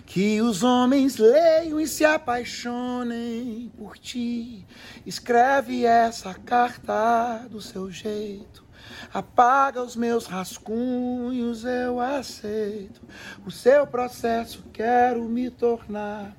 [0.05, 4.65] Que os homens leiam e se apaixonem por ti.
[5.05, 8.65] Escreve essa carta do seu jeito.
[9.13, 13.01] Apaga os meus rascunhos, eu aceito.
[13.45, 16.35] O seu processo quero me tornar.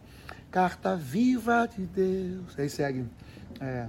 [0.51, 2.59] Carta viva de Deus.
[2.59, 3.07] Aí segue.
[3.63, 3.87] É,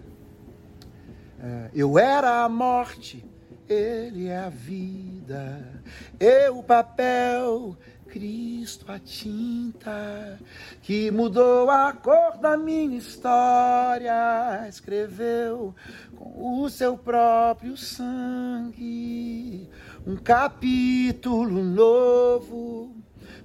[1.40, 3.26] é, eu era a morte,
[3.68, 5.82] ele é a vida.
[6.20, 7.76] Eu o papel
[8.08, 10.40] Cristo a tinta
[10.84, 15.74] que mudou a cor da minha história, escreveu
[16.16, 19.68] com o seu próprio sangue
[20.06, 22.96] um capítulo novo.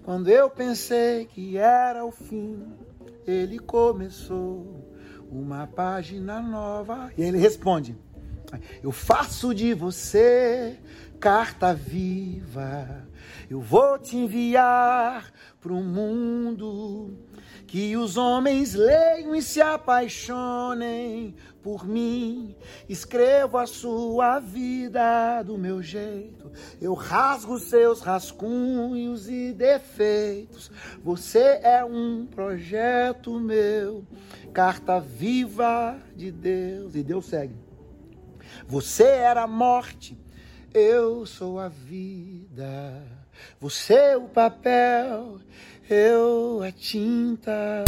[0.04, 2.62] Quando eu pensei que era o fim,
[3.26, 4.97] ele começou
[5.30, 7.10] uma página nova.
[7.16, 7.96] E ele responde:
[8.82, 10.78] Eu faço de você
[11.20, 13.08] carta viva
[13.50, 17.10] eu vou te enviar para o mundo
[17.68, 22.56] que os homens leiam e se apaixonem por mim.
[22.88, 26.50] Escrevo a sua vida do meu jeito.
[26.80, 30.70] Eu rasgo seus rascunhos e defeitos.
[31.04, 34.02] Você é um projeto meu,
[34.54, 36.94] carta viva de Deus.
[36.94, 37.54] E Deus segue.
[38.66, 40.18] Você era a morte,
[40.72, 43.18] eu sou a vida.
[43.60, 45.38] Você o papel,
[45.90, 47.84] eu a tinta.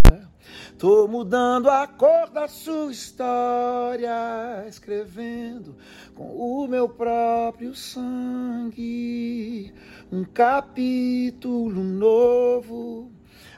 [0.79, 5.77] Tô mudando a cor da sua história, escrevendo
[6.15, 9.73] com o meu próprio sangue
[10.11, 13.13] um capítulo novo.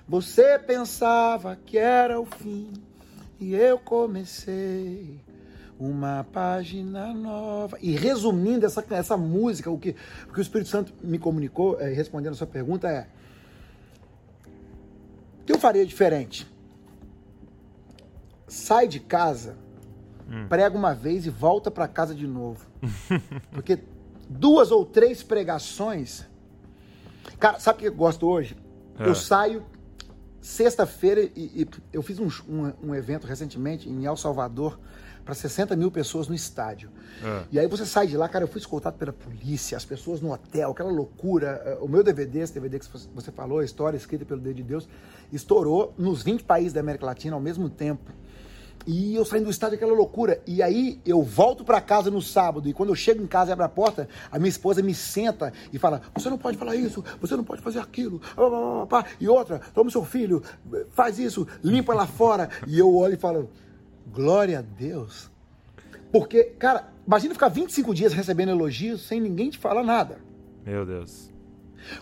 [0.08, 2.72] Você pensava que era o fim
[3.40, 5.20] e eu comecei
[5.78, 7.78] uma página nova.
[7.80, 9.94] E resumindo essa, essa música, o que,
[10.28, 13.06] o que o Espírito Santo me comunicou, é, respondendo a sua pergunta, é:
[15.42, 16.46] o que eu faria diferente?
[18.46, 19.56] Sai de casa,
[20.28, 20.46] hum.
[20.48, 22.64] prega uma vez e volta para casa de novo.
[23.50, 23.80] Porque
[24.28, 26.24] duas ou três pregações.
[27.40, 28.56] Cara, sabe o que eu gosto hoje?
[28.98, 29.08] É.
[29.08, 29.64] Eu saio
[30.40, 34.78] sexta-feira e, e, eu fiz um, um, um evento recentemente em El Salvador
[35.24, 36.90] para 60 mil pessoas no estádio.
[37.22, 37.44] É.
[37.52, 40.32] E aí você sai de lá, cara, eu fui escoltado pela polícia, as pessoas no
[40.32, 41.62] hotel, aquela loucura.
[41.64, 44.62] É, o meu DVD, esse DVD que você falou, a história escrita pelo Dedo de
[44.62, 44.88] Deus,
[45.32, 48.12] estourou nos 20 países da América Latina ao mesmo tempo.
[48.86, 50.40] E eu saindo do estádio, aquela loucura.
[50.46, 52.68] E aí eu volto para casa no sábado.
[52.68, 55.52] E quando eu chego em casa e abro a porta, a minha esposa me senta
[55.72, 58.20] e fala: Você não pode falar isso, você não pode fazer aquilo.
[59.20, 60.42] E outra, toma seu filho,
[60.90, 62.50] faz isso, limpa lá fora.
[62.66, 63.50] E eu olho e falo:
[64.06, 65.30] Glória a Deus.
[66.10, 70.18] Porque, cara, imagina ficar 25 dias recebendo elogios sem ninguém te falar nada.
[70.64, 71.30] Meu Deus.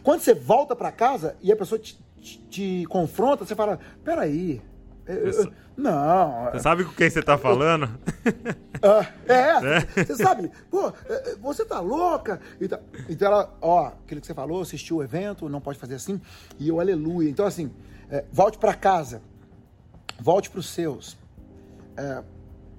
[0.03, 4.61] Quando você volta para casa e a pessoa te, te, te, confronta, você fala: peraí.
[5.07, 6.51] Eu, eu, não.
[6.53, 7.89] Você sabe com quem você tá falando?
[8.83, 12.41] Ah, é, você sabe, pô, é, é, você tá louca.
[12.59, 16.19] Então, então ela, ó, aquilo que você falou, assistiu o evento, não pode fazer assim,
[16.59, 17.29] e eu, aleluia.
[17.29, 17.71] Então, assim,
[18.11, 19.21] é, volte para casa,
[20.19, 21.19] volte para os seus.
[22.01, 22.25] É,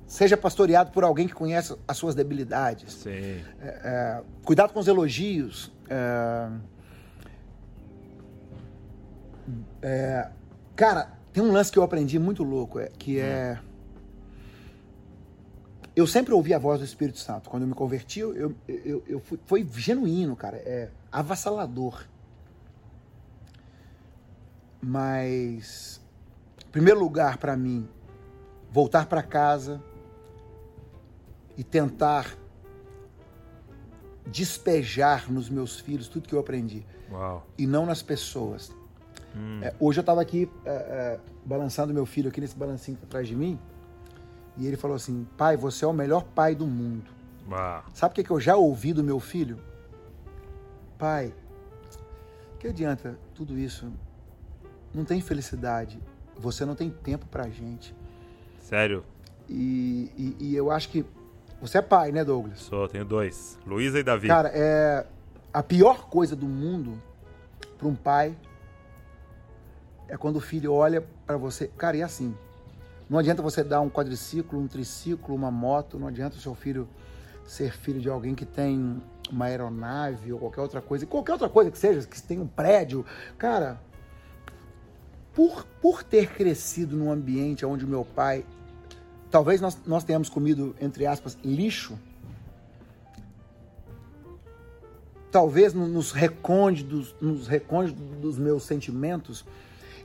[0.07, 3.05] seja pastoreado por alguém que conhece as suas debilidades.
[3.05, 5.71] É, é, cuidado com os elogios.
[5.89, 6.49] É,
[9.81, 10.29] é,
[10.75, 13.60] cara, tem um lance que eu aprendi muito louco, é, que é.
[15.95, 17.49] Eu sempre ouvi a voz do Espírito Santo.
[17.49, 20.57] Quando eu me converti, eu, eu, eu fui, foi genuíno, cara.
[20.57, 22.05] É avassalador.
[24.81, 26.01] Mas,
[26.65, 27.88] em primeiro lugar, para mim,
[28.71, 29.81] voltar para casa
[31.57, 32.38] e tentar
[34.25, 36.86] despejar nos meus filhos tudo que eu aprendi.
[37.12, 37.45] Uau.
[37.57, 38.71] E não nas pessoas.
[39.36, 39.60] Hum.
[39.62, 43.27] É, hoje eu estava aqui é, é, balançando meu filho aqui nesse balancinho tá atrás
[43.27, 43.60] de mim.
[44.57, 47.12] E ele falou assim: Pai, você é o melhor pai do mundo.
[47.49, 47.84] Uau.
[47.93, 49.60] Sabe o que, que eu já ouvi do meu filho?
[50.97, 51.34] Pai,
[52.60, 53.91] que adianta tudo isso?
[54.93, 55.99] Não tem felicidade.
[56.38, 57.95] Você não tem tempo pra gente.
[58.71, 59.03] Sério?
[59.49, 61.05] E, e, e eu acho que.
[61.62, 62.60] Você é pai, né, Douglas?
[62.60, 63.60] Sou, tenho dois.
[63.67, 64.29] Luísa e Davi.
[64.29, 65.05] Cara, é.
[65.53, 66.97] A pior coisa do mundo
[67.77, 68.34] para um pai
[70.07, 71.67] é quando o filho olha para você.
[71.77, 72.34] Cara, e assim.
[73.10, 76.88] Não adianta você dar um quadriciclo, um triciclo, uma moto, não adianta o seu filho
[77.45, 81.69] ser filho de alguém que tem uma aeronave ou qualquer outra coisa, qualquer outra coisa
[81.69, 83.05] que seja, que tem um prédio.
[83.38, 83.81] Cara,
[85.34, 88.45] por, por ter crescido num ambiente onde meu pai,
[89.32, 91.98] talvez nós, nós tenhamos comido, entre aspas, lixo,
[95.32, 99.46] talvez nos recônditos, nos recônditos dos meus sentimentos,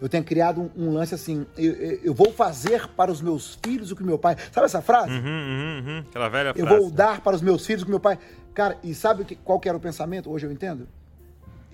[0.01, 3.91] eu tenha criado um, um lance assim, eu, eu, vou fazer para os meus filhos
[3.91, 4.37] o que meu pai...
[4.53, 5.11] Sabe essa frase?
[5.11, 5.99] Uhum, uhum, uhum.
[6.01, 6.75] Aquela velha eu frase.
[6.75, 8.19] Eu vou dar para os meus filhos o que meu pai...
[8.53, 10.31] Cara, e sabe que, qual que era o pensamento?
[10.31, 10.87] Hoje eu entendo.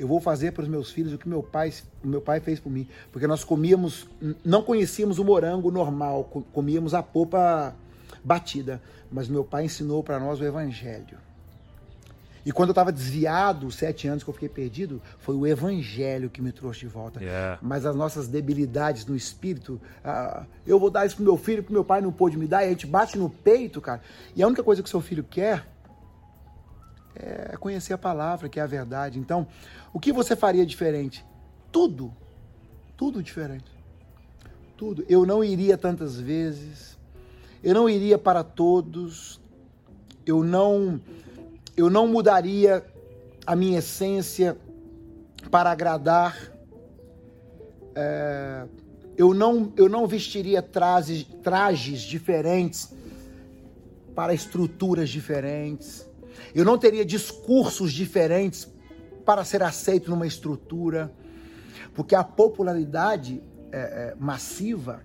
[0.02, 2.58] Eu vou fazer para os meus filhos o que meu pai, o meu pai fez
[2.58, 2.88] por mim.
[3.12, 4.08] Porque nós comíamos,
[4.44, 7.72] não conhecíamos o morango normal, comíamos a polpa
[8.24, 8.82] batida.
[9.12, 11.18] Mas meu pai ensinou para nós o evangelho.
[12.44, 16.42] E quando eu estava desviado, sete anos que eu fiquei perdido, foi o evangelho que
[16.42, 17.22] me trouxe de volta.
[17.22, 17.60] Yeah.
[17.62, 21.72] Mas as nossas debilidades no espírito, ah, eu vou dar isso pro meu filho, pro
[21.72, 24.02] meu pai não pôde me dar, e a gente bate no peito, cara.
[24.34, 25.64] E a única coisa que seu filho quer
[27.14, 29.18] é conhecer a palavra, que é a verdade.
[29.18, 29.46] Então,
[29.92, 31.24] o que você faria diferente?
[31.70, 32.12] Tudo.
[32.96, 33.70] Tudo diferente.
[34.76, 35.04] Tudo.
[35.08, 36.98] Eu não iria tantas vezes.
[37.62, 39.40] Eu não iria para todos.
[40.26, 41.00] Eu não
[41.76, 42.84] eu não mudaria
[43.46, 44.56] a minha essência
[45.50, 46.36] para agradar.
[47.94, 48.64] É,
[49.16, 52.92] eu, não, eu não vestiria trajes, trajes diferentes
[54.14, 56.06] para estruturas diferentes.
[56.54, 58.68] Eu não teria discursos diferentes
[59.24, 61.12] para ser aceito numa estrutura.
[61.94, 65.02] Porque a popularidade é, é, massiva,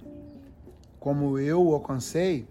[0.99, 2.47] como eu alcancei,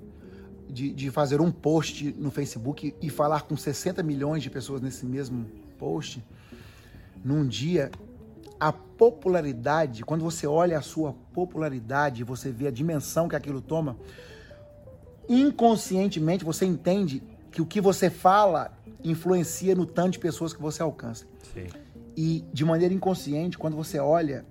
[0.68, 5.06] de, de fazer um post no Facebook e falar com 60 milhões de pessoas nesse
[5.06, 5.46] mesmo
[5.78, 6.22] post,
[7.24, 7.90] num dia,
[8.58, 13.96] a popularidade, quando você olha a sua popularidade, você vê a dimensão que aquilo toma,
[15.28, 20.82] inconscientemente você entende que o que você fala influencia no tanto de pessoas que você
[20.82, 21.26] alcança.
[21.52, 21.66] Sim.
[22.16, 24.44] E de maneira inconsciente, quando você olha,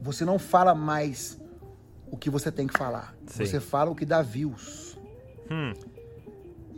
[0.00, 1.40] você não fala mais
[2.10, 3.14] o que você tem que falar.
[3.26, 3.44] Sim.
[3.44, 4.98] Você fala o que dá views.
[5.50, 5.72] Hum.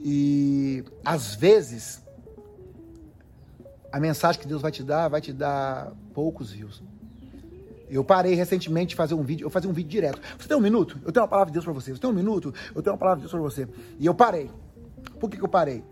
[0.02, 2.02] E às vezes
[3.92, 6.82] a mensagem que Deus vai te dar vai te dar poucos views.
[7.88, 10.20] Eu parei recentemente de fazer um vídeo, eu fazia um vídeo direto.
[10.38, 10.96] Você tem um minuto?
[11.04, 11.92] Eu tenho uma palavra de Deus para você.
[11.92, 12.54] Você tem um minuto?
[12.72, 13.68] Eu tenho uma palavra de Deus para você.
[13.98, 14.48] E eu parei.
[15.18, 15.84] Por que, que eu parei?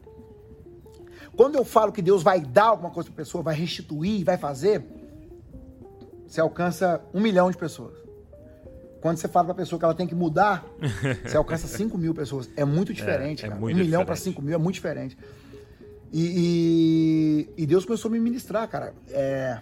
[1.36, 4.36] Quando eu falo que Deus vai dar alguma coisa para a pessoa, vai restituir, vai
[4.36, 4.84] fazer,
[6.26, 7.94] você alcança um milhão de pessoas.
[9.00, 10.64] Quando você fala para a pessoa que ela tem que mudar,
[11.24, 12.50] você alcança 5 mil pessoas.
[12.56, 13.60] É muito diferente, é, é cara.
[13.60, 15.16] Muito um milhão para 5 mil é muito diferente.
[16.12, 18.94] E, e, e, Deus começou a me ministrar, cara.
[19.10, 19.60] É,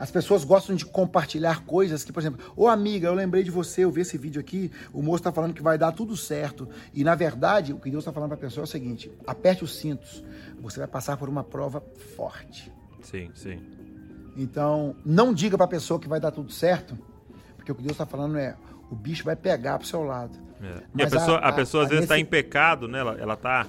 [0.00, 3.84] as pessoas gostam de compartilhar coisas que, por exemplo, ô amiga, eu lembrei de você,
[3.84, 6.66] eu vi esse vídeo aqui, o moço está falando que vai dar tudo certo.
[6.94, 9.62] E na verdade, o que Deus está falando para a pessoa é o seguinte: aperte
[9.62, 10.24] os cintos,
[10.58, 11.84] você vai passar por uma prova
[12.16, 12.72] forte.
[13.02, 13.60] Sim, sim.
[14.38, 16.98] Então, não diga para a pessoa que vai dar tudo certo,
[17.56, 18.56] porque o que Deus está falando é
[18.90, 20.38] o bicho vai pegar pro seu lado.
[20.62, 20.82] É.
[20.96, 22.26] E a pessoa, a, a, a pessoa às vezes está nesse...
[22.26, 23.00] em pecado, né?
[23.00, 23.66] Ela, ela tá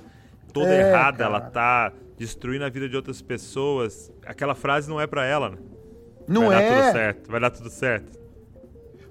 [0.54, 1.30] toda é, errada, cara.
[1.30, 4.10] ela tá destruindo a vida de outras pessoas.
[4.26, 5.58] Aquela frase não é para ela, né?
[6.32, 6.70] Não vai é.
[6.70, 8.20] Vai dar tudo certo, vai dar tudo certo.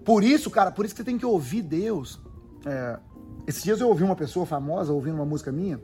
[0.04, 2.20] Por isso, cara, por isso que você tem que ouvir Deus.
[2.64, 2.98] É,
[3.46, 5.80] Esses dias eu ouvi uma pessoa famosa ouvindo uma música minha,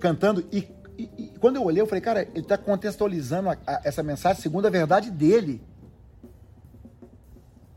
[0.00, 0.68] cantando, e,
[0.98, 4.42] e, e quando eu olhei, eu falei, cara, ele está contextualizando a, a, essa mensagem
[4.42, 5.62] segundo a verdade dele.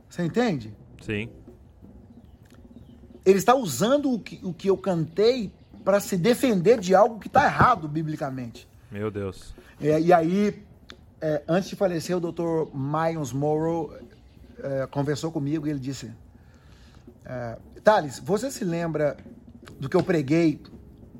[0.09, 0.73] Você entende?
[1.01, 1.29] Sim.
[3.25, 5.51] Ele está usando o que, o que eu cantei
[5.83, 8.67] para se defender de algo que está errado biblicamente.
[8.91, 9.53] Meu Deus.
[9.81, 10.63] É, e aí,
[11.19, 12.75] é, antes de falecer, o Dr.
[12.75, 13.93] Miles Morrow
[14.59, 16.11] é, conversou comigo e ele disse:
[17.25, 19.17] é, Thales, você se lembra
[19.79, 20.61] do que eu preguei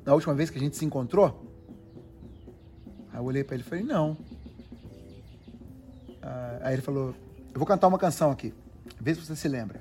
[0.04, 1.46] na última vez que a gente se encontrou?
[3.12, 4.16] Aí eu olhei para ele e falei: Não.
[6.22, 7.14] É, aí ele falou:
[7.52, 8.54] Eu vou cantar uma canção aqui.
[9.00, 9.80] Vê se você se lembra.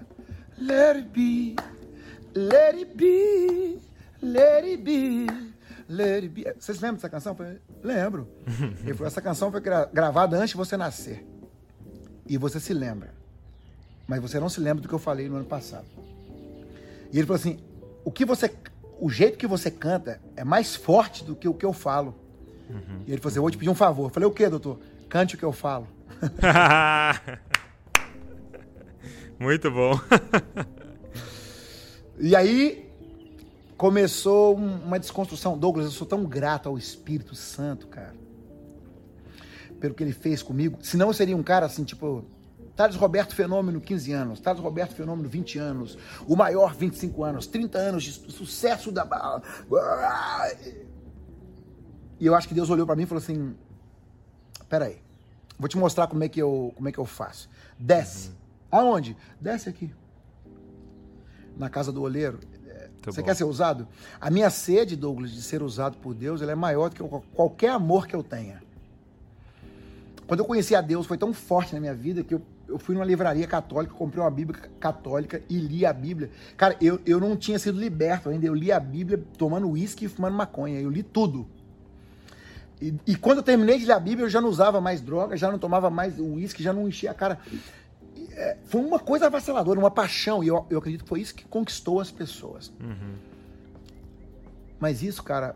[0.58, 1.56] Let it be,
[2.34, 3.80] let it be,
[4.22, 5.28] let it be,
[5.90, 6.44] let it be.
[6.60, 7.36] Vocês lembram dessa canção?
[7.84, 8.28] Lembro.
[9.06, 11.26] Essa canção foi gra gravada antes de você nascer.
[12.26, 13.14] E você se lembra.
[14.08, 15.86] Mas você não se lembra do que eu falei no ano passado.
[17.12, 17.60] E ele falou assim:
[18.04, 18.54] o que você.
[19.00, 22.16] O jeito que você canta é mais forte do que o que eu falo.
[22.70, 23.04] Uhum.
[23.06, 24.06] E ele falou assim: eu vou te pedir um favor.
[24.06, 24.80] Eu falei, o que, doutor?
[25.10, 25.88] Cante o que eu falo.
[29.40, 30.00] Muito bom.
[32.18, 32.87] e aí
[33.78, 35.58] começou uma desconstrução.
[35.58, 38.16] Douglas, eu sou tão grato ao Espírito Santo, cara.
[39.80, 40.80] Pelo que ele fez comigo.
[40.82, 42.26] Senão eu seria um cara assim, tipo,
[42.76, 44.40] Thales Roberto Fenômeno, 15 anos.
[44.40, 45.98] Thales Roberto Fenômeno, 20 anos.
[46.28, 47.46] O maior, 25 anos.
[47.46, 49.42] 30 anos de sucesso da.
[52.20, 53.56] E eu acho que Deus olhou para mim e falou assim:
[54.68, 55.00] Peraí,
[55.58, 57.48] vou te mostrar como é que eu, como é que eu faço.
[57.78, 58.30] Desce.
[58.30, 58.36] Uhum.
[58.72, 59.16] Aonde?
[59.40, 59.94] Desce aqui.
[61.56, 62.40] Na casa do oleiro.
[63.04, 63.26] Você bom.
[63.26, 63.88] quer ser usado?
[64.20, 67.70] A minha sede, Douglas, de ser usado por Deus, ela é maior do que qualquer
[67.70, 68.62] amor que eu tenha.
[70.28, 72.94] Quando eu conheci a Deus, foi tão forte na minha vida que eu, eu fui
[72.94, 76.30] numa livraria católica, comprei uma Bíblia católica e li a Bíblia.
[76.58, 78.46] Cara, eu, eu não tinha sido liberto ainda.
[78.46, 80.82] Eu li a Bíblia tomando uísque e fumando maconha.
[80.82, 81.48] Eu li tudo.
[82.82, 85.36] E, e, quando eu terminei de ler a Bíblia, eu já não usava mais droga,
[85.36, 87.40] já não tomava mais uísque, já não enchia a cara
[88.66, 90.44] foi uma coisa avassaladora, uma paixão.
[90.44, 92.72] E eu, eu acredito que foi isso que conquistou as pessoas.
[92.80, 93.16] Uhum.
[94.80, 95.56] Mas isso, cara,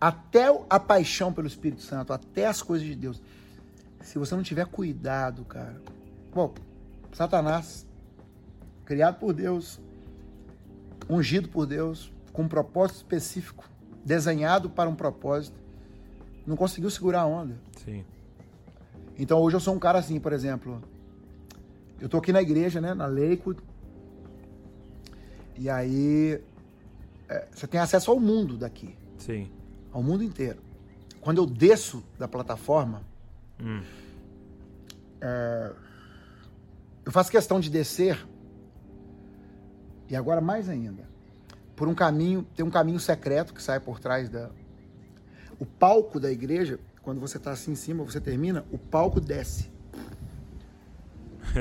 [0.00, 3.20] até a paixão pelo Espírito Santo, até as coisas de Deus,
[4.00, 5.80] se você não tiver cuidado, cara.
[6.32, 6.54] Bom,
[7.12, 7.86] Satanás,
[8.84, 9.80] criado por Deus,
[11.08, 13.68] ungido por Deus, com um propósito específico,
[14.04, 15.58] desenhado para um propósito,
[16.46, 17.56] não conseguiu segurar a onda.
[17.84, 18.04] Sim.
[19.18, 20.80] Então hoje eu sou um cara assim, por exemplo.
[22.00, 22.94] Eu tô aqui na igreja, né?
[22.94, 23.60] Na Lakewood.
[25.58, 26.40] E aí
[27.28, 28.94] é, você tem acesso ao mundo daqui.
[29.18, 29.50] Sim.
[29.92, 30.58] Ao mundo inteiro.
[31.20, 33.02] Quando eu desço da plataforma,
[33.60, 33.82] hum.
[35.20, 35.72] é,
[37.04, 38.24] eu faço questão de descer.
[40.08, 41.04] E agora mais ainda.
[41.74, 44.50] Por um caminho, tem um caminho secreto que sai por trás da.
[45.58, 49.70] O palco da igreja, quando você está assim em cima, você termina, o palco desce.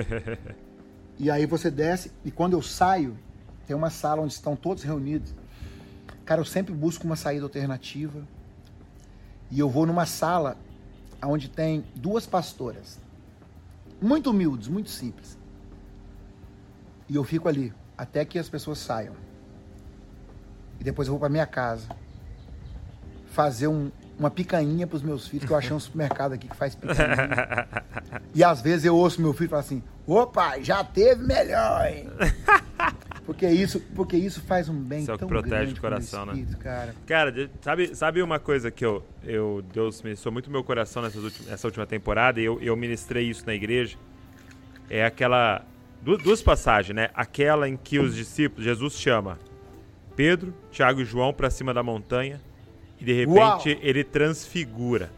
[1.18, 3.18] e aí você desce, e quando eu saio,
[3.66, 5.34] tem uma sala onde estão todos reunidos.
[6.24, 8.22] Cara, eu sempre busco uma saída alternativa.
[9.52, 10.58] E eu vou numa sala
[11.24, 13.00] onde tem duas pastoras.
[14.02, 15.38] Muito humildes, muito simples.
[17.08, 19.16] E eu fico ali até que as pessoas saiam.
[20.80, 21.88] E depois eu vou para minha casa
[23.28, 26.56] fazer um, uma picanha para os meus filhos, que eu achei um supermercado aqui que
[26.56, 27.68] faz picanha.
[28.34, 32.10] e às vezes eu ouço meu filho falar assim: opa, já teve melhor, hein?
[33.26, 36.34] Porque isso, porque isso faz um bem isso tão é que protege o coração, né?
[36.34, 36.64] espírito, né?
[36.64, 41.02] Cara, cara sabe, sabe uma coisa que eu, eu Deus me ministrou muito meu coração
[41.02, 43.98] nessas últimas, nessa última temporada, e eu, eu ministrei isso na igreja,
[44.90, 45.64] é aquela...
[46.04, 47.10] Duas passagens, né?
[47.16, 49.40] Aquela em que os discípulos, Jesus chama
[50.16, 52.40] Pedro, Tiago e João para cima da montanha,
[53.06, 53.80] de repente Uau.
[53.82, 55.12] ele transfigura.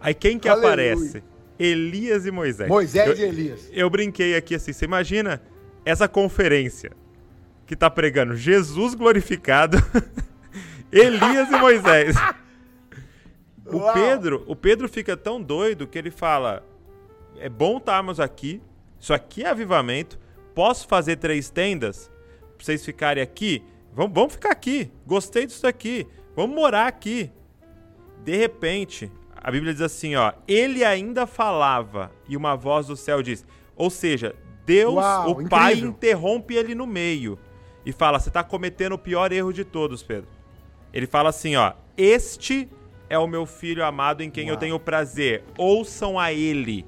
[0.00, 0.72] Aí quem que Aleluia.
[0.94, 1.22] aparece?
[1.58, 2.68] Elias e Moisés.
[2.68, 3.68] Moisés eu, e Elias.
[3.72, 5.42] Eu brinquei aqui assim, você imagina
[5.84, 6.92] essa conferência
[7.66, 9.78] que tá pregando Jesus glorificado,
[10.92, 12.16] Elias e Moisés.
[13.68, 13.94] O Uau.
[13.94, 16.64] Pedro, o Pedro fica tão doido que ele fala:
[17.40, 18.62] "É bom estarmos aqui.
[19.00, 20.20] Isso aqui é avivamento.
[20.54, 22.08] Posso fazer três tendas
[22.56, 23.64] para vocês ficarem aqui?
[23.92, 24.88] Vamos, vamos ficar aqui.
[25.04, 26.06] Gostei disso aqui.
[26.36, 27.30] Vamos morar aqui.
[28.22, 33.22] De repente, a Bíblia diz assim, ó, ele ainda falava e uma voz do céu
[33.22, 35.48] diz, ou seja, Deus, Uau, o incrível.
[35.48, 37.38] Pai interrompe ele no meio
[37.86, 40.28] e fala, você está cometendo o pior erro de todos, Pedro.
[40.92, 42.68] Ele fala assim, ó, este
[43.08, 44.54] é o meu filho amado em quem Uau.
[44.54, 45.44] eu tenho prazer.
[45.56, 46.84] Ouçam a ele.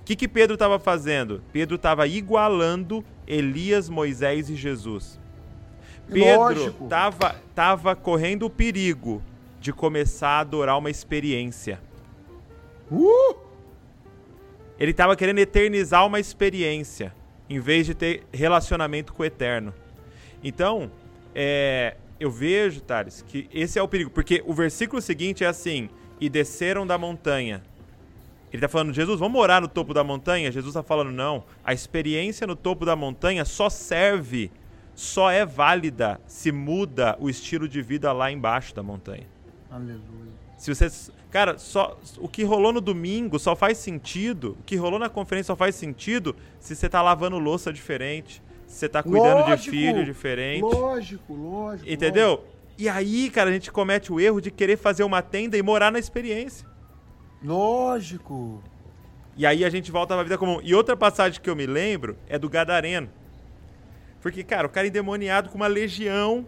[0.00, 1.42] O que, que Pedro estava fazendo?
[1.52, 5.18] Pedro estava igualando Elias, Moisés e Jesus.
[6.10, 6.88] Pedro Lógico.
[6.88, 9.22] tava, tava correndo o perigo
[9.60, 11.80] de começar a adorar uma experiência.
[12.90, 13.36] Uh!
[14.78, 17.14] Ele tava querendo eternizar uma experiência,
[17.48, 19.72] em vez de ter relacionamento com o eterno.
[20.42, 20.90] Então,
[21.34, 24.10] é, eu vejo, Thales, que esse é o perigo.
[24.10, 25.88] Porque o versículo seguinte é assim:
[26.20, 27.62] E desceram da montanha.
[28.52, 30.52] Ele tá falando, Jesus, vamos morar no topo da montanha?
[30.52, 31.44] Jesus tá falando, não.
[31.64, 34.50] A experiência no topo da montanha só serve,
[34.94, 39.26] só é válida se muda o estilo de vida lá embaixo da montanha.
[39.70, 40.32] Aleluia.
[40.56, 40.88] Se você.
[41.30, 44.56] Cara, só, o que rolou no domingo só faz sentido.
[44.60, 48.42] O que rolou na conferência só faz sentido se você tá lavando louça diferente.
[48.66, 50.62] Se você tá cuidando de Lógico, filho diferente.
[50.62, 51.90] Lógico, lógico.
[51.90, 52.44] Entendeu?
[52.78, 55.90] E aí, cara, a gente comete o erro de querer fazer uma tenda e morar
[55.90, 56.66] na experiência.
[57.42, 58.62] Lógico.
[59.36, 60.60] E aí a gente volta pra vida comum.
[60.62, 63.08] E outra passagem que eu me lembro é do Gadareno.
[64.22, 66.46] Porque, cara, o cara é endemoniado com uma legião.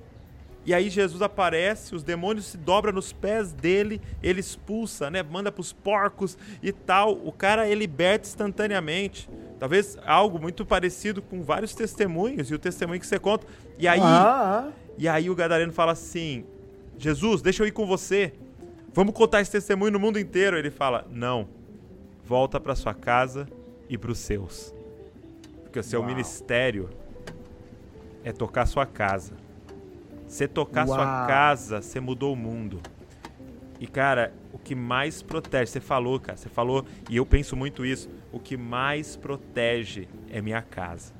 [0.66, 5.22] E aí Jesus aparece, os demônios se dobram nos pés dele, ele expulsa, né?
[5.22, 7.12] Manda pros porcos e tal.
[7.22, 9.28] O cara é liberto instantaneamente.
[9.58, 13.46] Talvez algo muito parecido com vários testemunhos e o testemunho que você conta.
[13.78, 14.72] E aí, Ah, ah.
[14.96, 16.44] e aí o gadareno fala assim:
[16.96, 18.32] Jesus, deixa eu ir com você.
[18.94, 20.56] Vamos contar esse testemunho no mundo inteiro.
[20.56, 21.46] Ele fala: Não.
[22.24, 23.46] Volta para sua casa
[23.86, 24.74] e para os seus.
[25.62, 26.08] Porque o seu Uau.
[26.08, 26.88] ministério
[28.24, 29.34] é tocar sua casa.
[30.26, 31.26] Você tocar sua Uau.
[31.28, 32.80] casa, você mudou o mundo.
[33.78, 37.84] E cara, o que mais protege, você falou, cara, você falou, e eu penso muito
[37.84, 41.12] isso, o que mais protege é minha casa.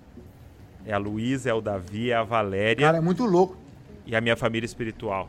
[0.86, 3.56] É a Luísa, é o Davi, é a Valéria Cara, é muito louco.
[4.06, 5.28] e a minha família espiritual.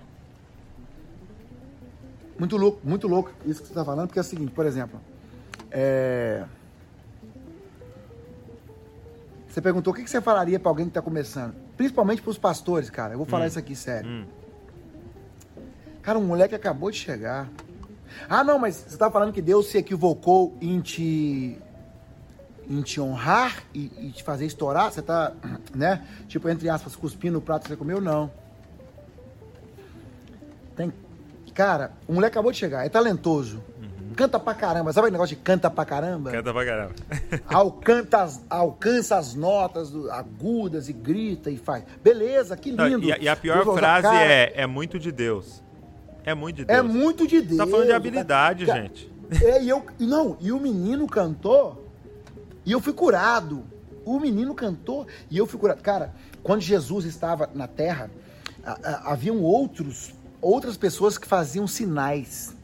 [2.37, 4.99] Muito louco, muito louco isso que você está falando, porque é o seguinte, por exemplo,
[5.71, 6.43] é...
[9.47, 12.37] você perguntou o que que você falaria para alguém que está começando, principalmente para os
[12.37, 13.13] pastores, cara.
[13.13, 14.09] Eu vou falar isso aqui sério.
[14.09, 14.25] Hum.
[16.01, 17.49] Cara, um moleque acabou de chegar.
[18.29, 21.57] Ah, não, mas você tá falando que Deus se equivocou em te
[22.67, 24.91] em te honrar e, e te fazer estourar?
[24.91, 25.33] Você tá,
[25.73, 26.05] né?
[26.27, 28.01] Tipo, entre aspas, cuspindo no prato que você comeu?
[28.01, 28.31] Não.
[30.75, 30.91] Tem.
[31.53, 33.63] Cara, o moleque acabou de chegar, é talentoso.
[34.15, 34.93] Canta pra caramba.
[34.93, 36.31] Sabe aquele negócio de canta pra caramba?
[36.31, 36.93] Canta pra caramba.
[37.47, 41.83] Alcança as, alcança as notas do- agudas e grita e faz.
[42.03, 43.05] Beleza, que Não, lindo.
[43.07, 45.61] e, a, e a pior Deus frase Cara, é: é muito de Deus.
[46.23, 46.79] É muito de Deus.
[46.79, 47.57] É muito de Deus.
[47.57, 49.11] Tá falando de habilidade, gente.
[49.41, 49.85] É, e eu.
[49.99, 51.85] Não, e o menino cantou
[52.65, 53.63] e eu fui curado.
[54.05, 55.81] O menino cantou e eu fui curado.
[55.81, 56.13] Cara,
[56.43, 58.09] quando Jesus estava na terra,
[58.65, 62.54] a- a- haviam outros, outras pessoas que faziam sinais.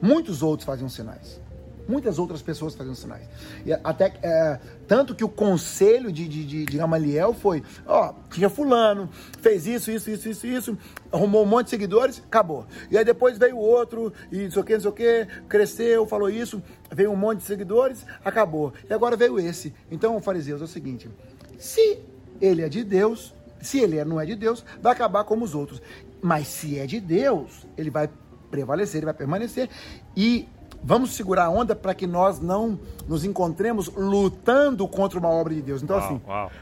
[0.00, 1.40] Muitos outros faziam sinais.
[1.88, 3.28] Muitas outras pessoas faziam sinais.
[3.66, 8.48] E até é, tanto que o conselho de, de, de, de Gamaliel foi: ó, tinha
[8.48, 9.08] fulano,
[9.40, 10.78] fez isso, isso, isso, isso, isso,
[11.10, 12.64] arrumou um monte de seguidores, acabou.
[12.90, 16.06] E aí depois veio outro, e não sei o que, não sei o que, cresceu,
[16.06, 18.72] falou isso, veio um monte de seguidores, acabou.
[18.88, 19.74] E agora veio esse.
[19.90, 21.10] Então, fariseus, é o seguinte:
[21.58, 21.98] se
[22.40, 25.56] ele é de Deus, se ele é- não é de Deus, vai acabar como os
[25.56, 25.82] outros.
[26.22, 28.08] Mas se é de Deus, ele vai
[28.50, 29.68] prevalecer, ele vai permanecer.
[30.16, 30.48] E
[30.82, 35.62] vamos segurar a onda para que nós não nos encontremos lutando contra uma obra de
[35.62, 35.82] Deus.
[35.82, 36.52] Então, Uau, assim, uau.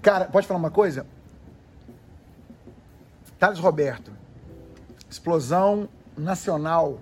[0.00, 1.06] cara, pode falar uma coisa?
[3.38, 4.12] Thales Roberto,
[5.10, 7.00] explosão nacional.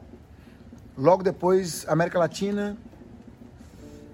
[0.96, 2.76] Logo depois, América Latina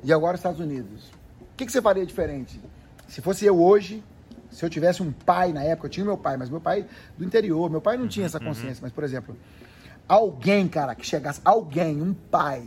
[0.03, 1.09] e agora Estados Unidos.
[1.41, 2.61] O que, que você faria diferente?
[3.09, 4.03] Se fosse eu hoje,
[4.51, 6.87] se eu tivesse um pai na época, eu tinha meu pai, mas meu pai
[7.17, 9.37] do interior, meu pai não tinha essa consciência, mas por exemplo,
[10.09, 12.63] alguém, cara, que chegasse, alguém, um pai,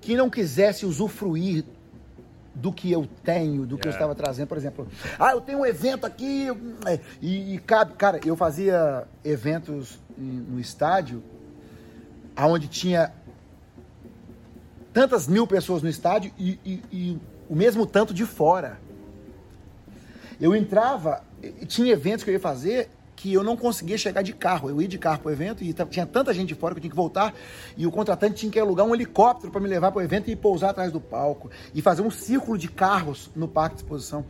[0.00, 1.64] que não quisesse usufruir
[2.54, 3.96] do que eu tenho, do que eu Yeah.
[3.96, 4.86] estava trazendo, por exemplo,
[5.18, 6.48] ah, eu tenho um evento aqui
[6.86, 11.22] é, e, e cabe, cara, eu fazia eventos no estádio,
[12.36, 13.12] aonde tinha
[14.92, 17.18] tantas mil pessoas no estádio e, e- e
[17.48, 18.78] o mesmo tanto de fora.
[20.40, 22.90] Eu entrava, e tinha eventos que eu ia fazer
[23.22, 24.68] que eu não conseguia chegar de carro.
[24.68, 26.90] Eu ia de carro para o evento e tinha tanta gente fora que eu tinha
[26.90, 27.32] que voltar
[27.76, 30.34] e o contratante tinha que alugar um helicóptero para me levar para o evento e
[30.34, 34.24] pousar atrás do palco e fazer um círculo de carros no parque de exposição.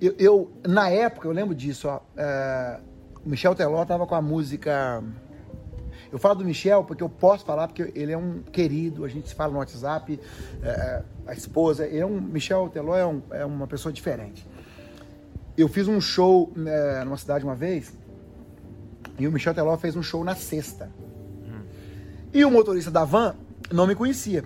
[0.00, 2.80] Eu, eu- na época, eu lembro disso, ó, é,
[3.22, 5.04] o Michel Teló estava com a música
[6.10, 9.28] eu falo do Michel porque eu posso falar, porque ele é um querido, a gente
[9.28, 10.18] se fala no WhatsApp,
[10.62, 14.46] é, a esposa, ele é um, Michel Teló é, um- é uma pessoa diferente.
[15.58, 17.90] Eu fiz um show né, numa cidade uma vez,
[19.18, 20.90] e o Michel Teló fez um show na sexta.
[22.32, 23.34] E o motorista da van
[23.72, 24.44] não me conhecia.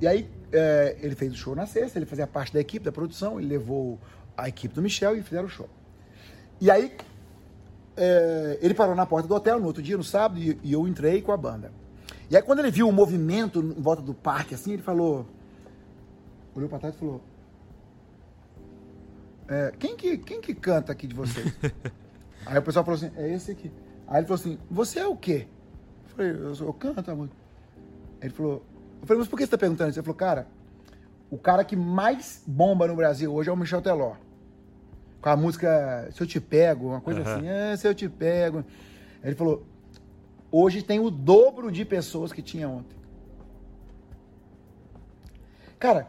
[0.00, 2.92] E aí é, ele fez o show na sexta, ele fazia parte da equipe, da
[2.92, 3.98] produção, ele levou
[4.36, 5.68] a equipe do Michel e fizeram o show.
[6.60, 6.94] E aí,
[7.96, 10.86] é, ele parou na porta do hotel no outro dia, no sábado, e, e, eu
[10.86, 11.72] entrei com a banda.
[12.30, 15.26] E aí, quando ele viu o movimento em volta do parque, assim, ele falou.
[16.54, 17.20] Olhou pra trás e falou:
[19.48, 21.52] é, quem, que, quem que canta aqui de vocês?
[22.46, 23.70] aí o pessoal falou assim: É esse aqui.
[24.06, 25.46] Aí ele falou assim: Você é o quê?
[26.04, 27.36] Eu falei: Eu, eu canto a música.
[28.20, 28.64] Ele falou:
[29.00, 29.98] Eu falei, mas por que você tá perguntando isso?
[29.98, 30.46] Ele falou: Cara,
[31.30, 34.14] o cara que mais bomba no Brasil hoje é o Michel Teló
[35.24, 37.26] com a música Se Eu Te Pego, uma coisa uhum.
[37.26, 38.62] assim, ah, Se Eu Te Pego.
[39.22, 39.66] Ele falou,
[40.52, 42.94] hoje tem o dobro de pessoas que tinha ontem.
[45.78, 46.08] Cara,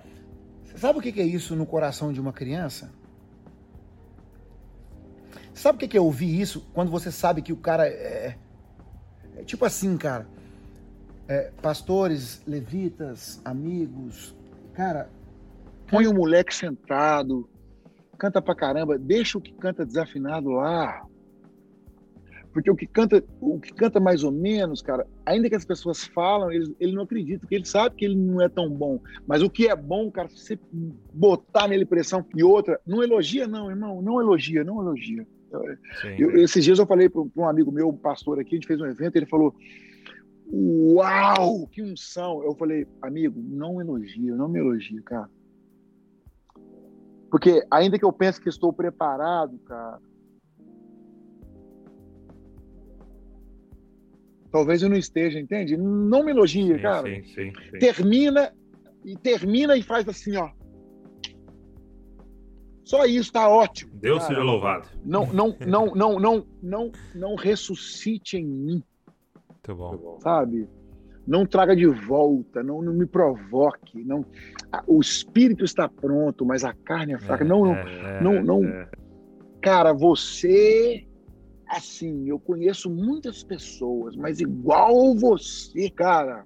[0.75, 2.91] sabe o que é isso no coração de uma criança?
[5.55, 8.37] Sabe o que é ouvir isso quando você sabe que o cara é.
[9.37, 10.27] é tipo assim, cara.
[11.29, 14.35] É, pastores, levitas, amigos.
[14.73, 15.09] Cara.
[15.87, 17.47] Põe o moleque sentado,
[18.17, 21.05] canta pra caramba, deixa o que canta desafinado lá.
[22.51, 26.03] Porque o que canta, o que canta mais ou menos, cara, ainda que as pessoas
[26.05, 28.99] falam, ele, ele não acredita, porque ele sabe que ele não é tão bom.
[29.27, 30.59] Mas o que é bom, cara, se você
[31.13, 35.25] botar nele pressão e outra, não elogia, não, irmão, não elogia, não elogia.
[36.17, 38.79] Eu, esses dias eu falei para um amigo meu, um pastor aqui, a gente fez
[38.79, 39.55] um evento, ele falou:
[40.51, 42.43] Uau, que unção!
[42.43, 45.29] Eu falei, amigo, não elogia, não me elogia, cara.
[47.31, 49.99] Porque ainda que eu pense que estou preparado, cara,
[54.51, 55.75] talvez eu não esteja, entende?
[55.75, 57.07] Não me elogia, sim, cara.
[57.07, 58.53] Sim, sim, termina
[59.03, 60.49] e termina e faz assim, ó.
[62.85, 63.91] Só isso tá ótimo.
[63.95, 64.29] Deus cara.
[64.29, 64.87] seja louvado.
[65.03, 68.83] Não, não, não, não, não, não, não ressuscite em mim.
[69.49, 70.19] Muito bom.
[70.21, 70.69] Sabe?
[71.27, 74.25] não traga de volta, não, não me provoque, não.
[74.85, 77.43] O espírito está pronto, mas a carne é fraca.
[77.43, 78.63] É, não, não, é, não, não.
[78.63, 78.89] É.
[79.61, 81.07] Cara, você,
[81.67, 86.45] assim, eu conheço muitas pessoas, mas igual você, cara,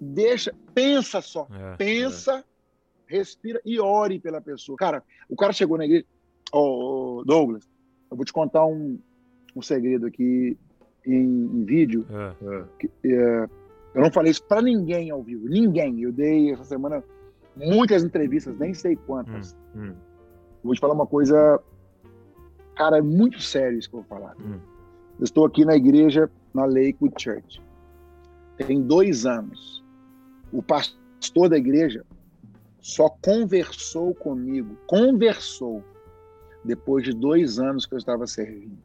[0.00, 2.44] deixa, pensa só, é, pensa,
[3.10, 4.78] respira e ore pela pessoa.
[4.78, 6.06] Cara, o cara chegou na igreja,
[6.52, 7.68] ô oh, Douglas,
[8.10, 8.98] eu vou te contar um,
[9.54, 10.56] um segredo aqui
[11.04, 12.06] em, em vídeo.
[12.10, 13.48] É, que, é,
[13.94, 16.00] eu não falei isso para ninguém ao vivo, ninguém.
[16.00, 17.02] Eu dei essa semana
[17.56, 19.56] muitas entrevistas, nem sei quantas.
[19.74, 19.94] Hum, hum.
[20.62, 21.60] Vou te falar uma coisa,
[22.76, 24.36] cara, é muito sério isso que eu vou falar.
[24.38, 24.60] Hum.
[25.18, 27.60] Eu estou aqui na igreja, na Lakewood Church.
[28.56, 29.84] Tem dois anos.
[30.52, 32.04] O pastor da igreja
[32.80, 35.84] só conversou comigo, conversou,
[36.64, 38.78] depois de dois anos que eu estava servindo.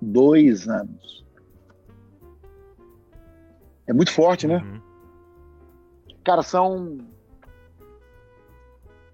[0.00, 1.26] Dois anos.
[3.86, 4.62] É muito forte, né?
[4.62, 4.80] Uhum.
[6.22, 6.98] Cara, são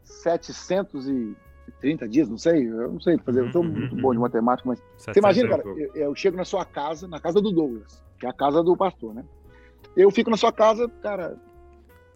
[0.02, 4.02] 730 dias, não sei, eu não sei fazer, eu sou uhum, muito uhum.
[4.02, 7.40] bom de matemática, mas você imagina, cara, eu, eu, chego na sua casa, na casa
[7.40, 9.24] do Douglas, que é a casa do pastor, né?
[9.96, 11.36] Eu fico na sua casa, cara,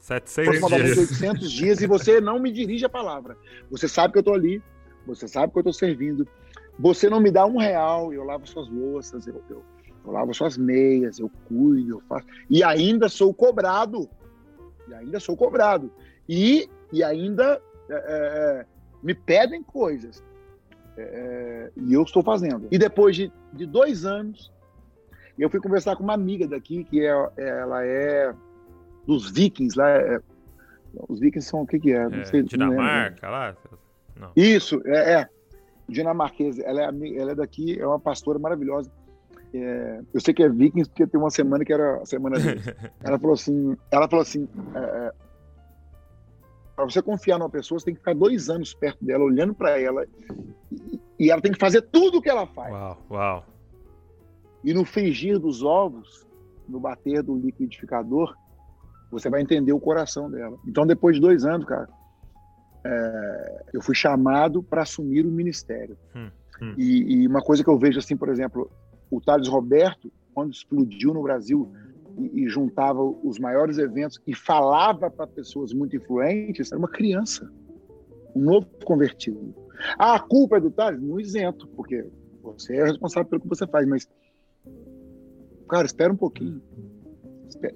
[0.01, 0.99] 700 dias.
[0.99, 3.37] 800 dias e você não me dirige a palavra.
[3.71, 4.63] Você sabe que eu tô ali,
[5.07, 6.27] você sabe que eu tô servindo,
[6.79, 9.63] você não me dá um real, eu lavo suas louças, eu, eu,
[10.05, 12.27] eu lavo suas meias, eu cuido, eu faço.
[12.49, 14.09] E ainda sou cobrado.
[14.89, 15.93] E ainda sou cobrado.
[16.29, 18.67] E, e ainda é, é, é
[19.03, 20.25] me pedem coisas.
[20.97, 22.67] É, é, e eu estou fazendo.
[22.71, 24.51] E depois de, de dois anos,
[25.41, 28.35] eu fui conversar com uma amiga daqui, que é, ela é
[29.07, 29.89] dos vikings lá.
[29.89, 30.21] É,
[31.09, 32.09] os vikings são o que, que é?
[32.09, 33.57] Não sei, Dinamarca não lá?
[34.17, 34.33] Não.
[34.37, 35.29] Isso, é, é.
[35.89, 36.63] Dinamarquesa.
[36.63, 38.91] Ela é, ela é daqui, é uma pastora maravilhosa.
[39.53, 42.37] É, eu sei que é Vikings porque tem uma semana que era a semana
[43.03, 45.13] ela falou assim, ela falou assim, é, é
[46.77, 49.79] para você confiar numa pessoa, você tem que ficar dois anos perto dela, olhando para
[49.79, 50.07] ela,
[50.73, 52.73] e, e, ela tem que fazer tudo o que ela faz.
[52.73, 53.45] Uau, uau.
[54.63, 56.27] E no frigir dos ovos,
[56.69, 58.35] no bater do liquidificador,
[59.11, 60.57] você vai entender o coração dela.
[60.67, 61.89] Então, depois de dois anos, cara,
[62.85, 65.97] é, eu fui chamado para assumir o ministério.
[66.15, 66.31] Hum,
[66.63, 66.75] hum.
[66.79, 68.71] E, e, uma coisa que eu vejo assim, por exemplo,
[69.11, 71.71] o Thales Roberto, quando explodiu no Brasil
[72.17, 77.51] e, e juntava os maiores eventos e falava para pessoas muito influentes, era uma criança,
[78.35, 79.55] um novo convertido.
[79.99, 81.03] Ah, a culpa é do Thales?
[81.03, 82.07] Não isento, porque
[82.43, 84.09] você é responsável pelo que você faz, mas,
[85.71, 86.61] cara, espera um pouquinho.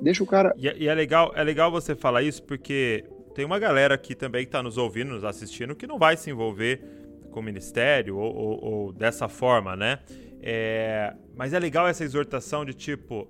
[0.00, 0.54] Deixa o cara.
[0.56, 4.14] E, é, e, é legal, é legal você falar isso porque tem uma galera aqui
[4.14, 6.82] também que está nos ouvindo, nos assistindo, que não vai se envolver
[7.30, 10.00] com o ministério ou, ou, ou dessa forma, né?
[10.40, 13.28] É, mas é legal essa exortação de tipo,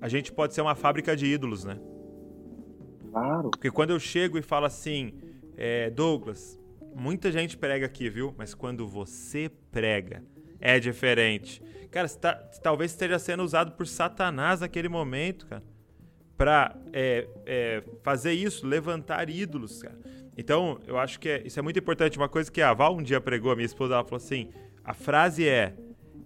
[0.00, 1.78] a gente pode ser uma fábrica de ídolos, né?
[3.10, 3.50] Claro.
[3.50, 5.12] Porque quando eu chego e falo assim,
[5.56, 6.58] é, Douglas,
[6.94, 8.34] muita gente prega aqui, viu?
[8.36, 10.24] Mas quando você prega,
[10.60, 11.62] é diferente.
[11.90, 15.62] Cara, tá, talvez esteja sendo usado por Satanás naquele momento, cara,
[16.36, 19.96] pra é, é, fazer isso, levantar ídolos, cara.
[20.36, 22.18] Então, eu acho que é, isso é muito importante.
[22.18, 24.50] Uma coisa que a Val um dia pregou, a minha esposa, ela falou assim:
[24.82, 25.74] a frase é,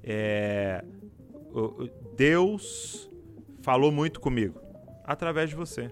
[0.03, 0.85] é
[2.17, 3.11] Deus
[3.61, 4.61] falou muito comigo
[5.05, 5.91] através de você.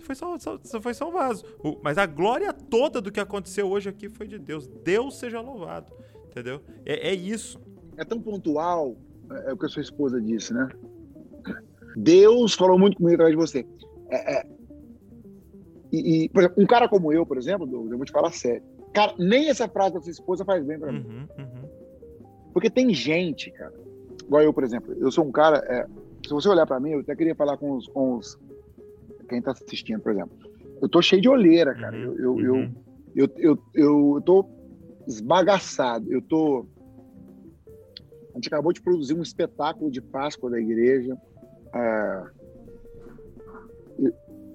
[0.00, 1.44] Foi só, só, foi só um vaso.
[1.62, 4.66] O, mas a glória toda do que aconteceu hoje aqui foi de Deus.
[4.66, 5.92] Deus seja louvado.
[6.26, 6.62] Entendeu?
[6.86, 7.60] É, é isso.
[7.98, 8.96] É tão pontual,
[9.30, 10.68] é, é, o que a sua esposa disse, né?
[11.96, 13.66] Deus falou muito comigo através de você.
[14.08, 14.46] É, é,
[15.92, 18.62] e, e, por exemplo, um cara como eu, por exemplo, eu vou te falar sério.
[18.92, 21.04] Cara, nem essa frase da sua esposa faz bem para mim.
[21.06, 21.68] Uhum, uhum.
[22.52, 23.74] Porque tem gente, cara,
[24.24, 25.58] igual eu, por exemplo, eu sou um cara.
[25.68, 25.86] É,
[26.26, 28.38] se você olhar para mim, eu até queria falar com os, com os
[29.28, 30.36] quem tá assistindo, por exemplo.
[30.80, 31.96] Eu tô cheio de olheira, cara.
[31.96, 32.74] Uhum, eu, eu, uhum.
[33.14, 34.44] eu, eu, eu, eu, tô
[35.06, 36.10] esbagaçado.
[36.12, 36.66] Eu tô.
[38.38, 41.18] A gente acabou de produzir um espetáculo de Páscoa da igreja.
[41.74, 42.22] É...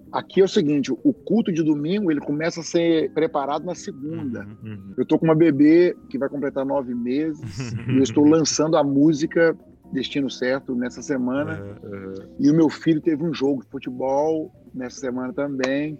[0.10, 4.46] Aqui é o seguinte, o culto de domingo ele começa a ser preparado na segunda.
[4.46, 4.94] Uhum, uhum.
[4.96, 8.84] Eu tô com uma bebê que vai completar nove meses e eu estou lançando a
[8.84, 9.58] música
[9.92, 11.60] Destino Certo nessa semana.
[11.84, 16.00] Uhum, e o meu filho teve um jogo de futebol nessa semana também.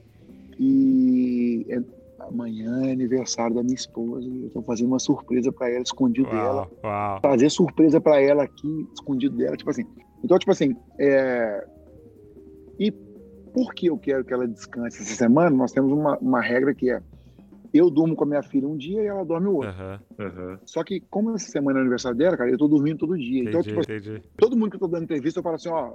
[0.58, 1.82] E é,
[2.28, 6.28] amanhã é aniversário da minha esposa e eu tô fazendo uma surpresa para ela, escondido
[6.28, 6.72] uau, dela.
[6.84, 7.20] Uau.
[7.22, 9.86] Fazer surpresa para ela aqui, escondido dela, tipo assim.
[10.24, 11.68] Então, tipo assim, é...
[12.80, 12.92] e
[13.54, 15.56] por que eu quero que ela descanse essa semana?
[15.56, 17.02] Nós temos uma, uma regra que é
[17.74, 19.72] eu durmo com a minha filha um dia e ela dorme o outro.
[19.72, 20.58] Uhum, uhum.
[20.64, 23.42] Só que, como essa semana é aniversário dela, cara, eu tô dormindo todo dia.
[23.42, 24.22] Então, entendi, então, tipo, entendi.
[24.38, 25.94] todo mundo que eu tô dando entrevista, eu falo assim, ó,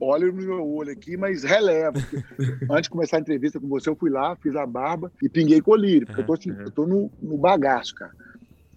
[0.00, 1.94] olha no meu olho aqui, mas releva.
[2.70, 5.60] Antes de começar a entrevista com você, eu fui lá, fiz a barba e pinguei
[5.60, 8.12] colírio, porque uhum, eu tô, assim, eu tô no, no bagaço, cara.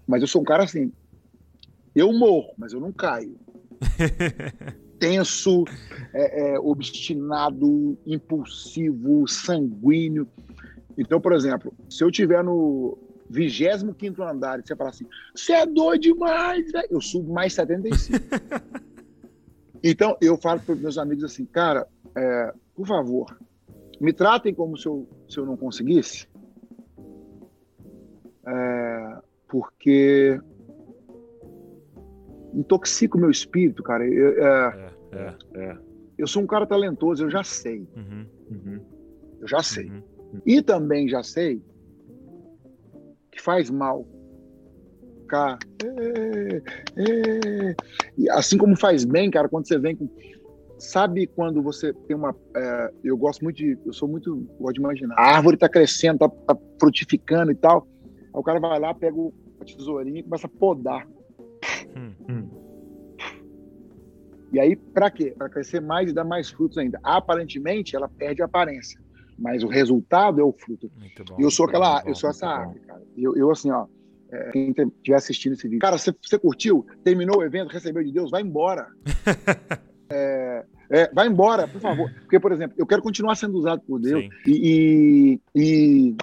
[0.07, 0.91] Mas eu sou um cara assim,
[1.95, 3.37] eu morro, mas eu não caio.
[4.99, 5.63] Tenso,
[6.13, 10.27] é, é, obstinado, impulsivo, sanguíneo.
[10.97, 12.97] Então, por exemplo, se eu tiver no
[13.29, 15.05] 25 andar e você falar assim,
[15.35, 18.19] você é doido demais, velho, eu subo mais 75.
[19.83, 23.37] então, eu falo para os meus amigos assim, cara, é, por favor,
[23.99, 26.27] me tratem como se eu, se eu não conseguisse,
[28.45, 29.17] é,
[29.47, 30.39] porque
[32.53, 34.07] intoxica o meu espírito, cara.
[34.07, 35.77] Eu, é, é, é, é,
[36.17, 37.87] eu sou um cara talentoso, eu já sei.
[37.95, 38.85] Uhum, uhum,
[39.41, 39.89] eu já sei.
[39.89, 40.03] Uhum.
[40.45, 41.61] E também já sei
[43.31, 44.05] que faz mal.
[45.29, 46.61] Cara, é,
[46.97, 47.75] é.
[48.17, 50.09] E assim como faz bem, cara, quando você vem com.
[50.79, 52.35] Sabe quando você tem uma.
[52.55, 53.77] É, eu gosto muito de.
[53.85, 54.35] Eu sou muito.
[54.59, 55.15] Gosto de imaginar.
[55.15, 57.87] A árvore está crescendo, está tá frutificando e tal.
[58.03, 61.07] Aí o cara vai lá, pega o, a tesourinha e começa a podar.
[61.95, 62.49] Hum, hum.
[64.51, 65.35] E aí, para quê?
[65.37, 66.99] Para crescer mais e dar mais frutos ainda.
[67.03, 68.99] Aparentemente, ela perde a aparência
[69.41, 70.91] mas o resultado é o fruto.
[71.37, 73.01] E eu sou aquela, bom, eu sou essa árvore, cara.
[73.15, 73.87] Eu, eu assim, ó,
[74.31, 78.11] é, quem estiver assistindo esse vídeo, cara, você, você curtiu, terminou o evento, recebeu de
[78.11, 78.87] Deus, vai embora.
[80.09, 82.11] é, é, vai embora, por favor.
[82.21, 86.15] Porque, por exemplo, eu quero continuar sendo usado por Deus e, e, e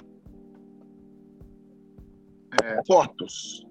[2.63, 3.65] é, fotos.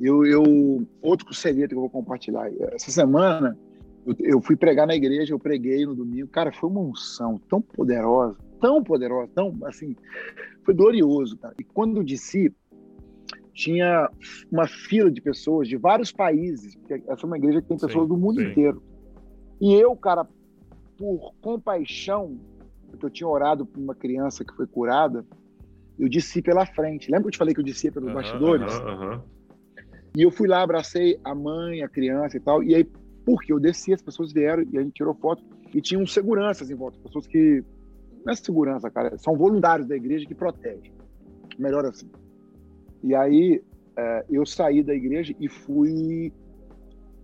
[0.00, 2.50] Eu, eu, outro segredo que eu vou compartilhar.
[2.72, 3.56] Essa semana,
[4.06, 6.28] eu, eu, fui pregar na igreja, eu preguei no domingo.
[6.28, 9.94] Cara, foi uma unção tão poderosa, tão poderosa, tão assim.
[10.64, 11.54] Foi glorioso, cara.
[11.58, 12.54] E quando eu disse,
[13.60, 14.10] tinha
[14.50, 18.04] uma fila de pessoas de vários países, porque essa é uma igreja que tem pessoas
[18.04, 18.48] sim, do mundo sim.
[18.48, 18.82] inteiro.
[19.60, 20.26] E eu, cara,
[20.96, 22.40] por compaixão,
[22.88, 25.26] porque eu tinha orado por uma criança que foi curada,
[25.98, 27.10] eu disse pela frente.
[27.10, 28.72] Lembra que eu te falei que eu disse pelos bastidores?
[30.16, 32.62] E eu fui lá, abracei a mãe, a criança e tal.
[32.62, 32.84] E aí
[33.26, 35.44] porque eu desci, as pessoas vieram e a gente tirou foto
[35.74, 37.62] e tinham seguranças em volta, pessoas que
[38.24, 40.92] não é segurança, cara, são voluntários da igreja que protegem.
[41.58, 42.10] Melhor assim.
[43.02, 43.62] E aí
[43.96, 46.32] é, eu saí da igreja e fui.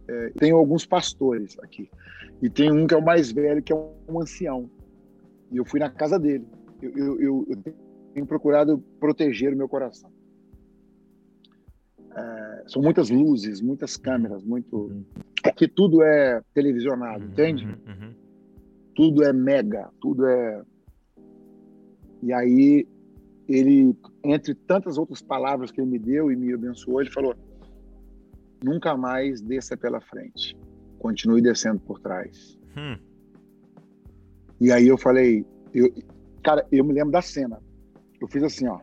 [0.09, 1.91] É, tenho alguns pastores aqui.
[2.41, 4.70] E tem um que é o mais velho, que é um ancião.
[5.51, 6.47] E eu fui na casa dele.
[6.81, 7.74] Eu, eu, eu, eu
[8.14, 10.11] tenho procurado proteger o meu coração.
[12.14, 14.77] É, são muitas luzes, muitas câmeras, muito.
[14.77, 15.05] Uhum.
[15.45, 17.64] Aqui tudo é televisionado, uhum, entende?
[17.66, 18.14] Uhum, uhum.
[18.95, 20.62] Tudo é mega, tudo é.
[22.22, 22.89] E aí,
[23.49, 27.34] ele, entre tantas outras palavras que ele me deu e me abençoou, ele falou:
[28.62, 30.57] nunca mais desça pela frente,
[30.99, 32.59] continue descendo por trás.
[32.76, 32.99] Hum.
[34.61, 35.92] E aí eu falei: eu,
[36.42, 37.61] cara, eu me lembro da cena.
[38.20, 38.80] Eu fiz assim, ó.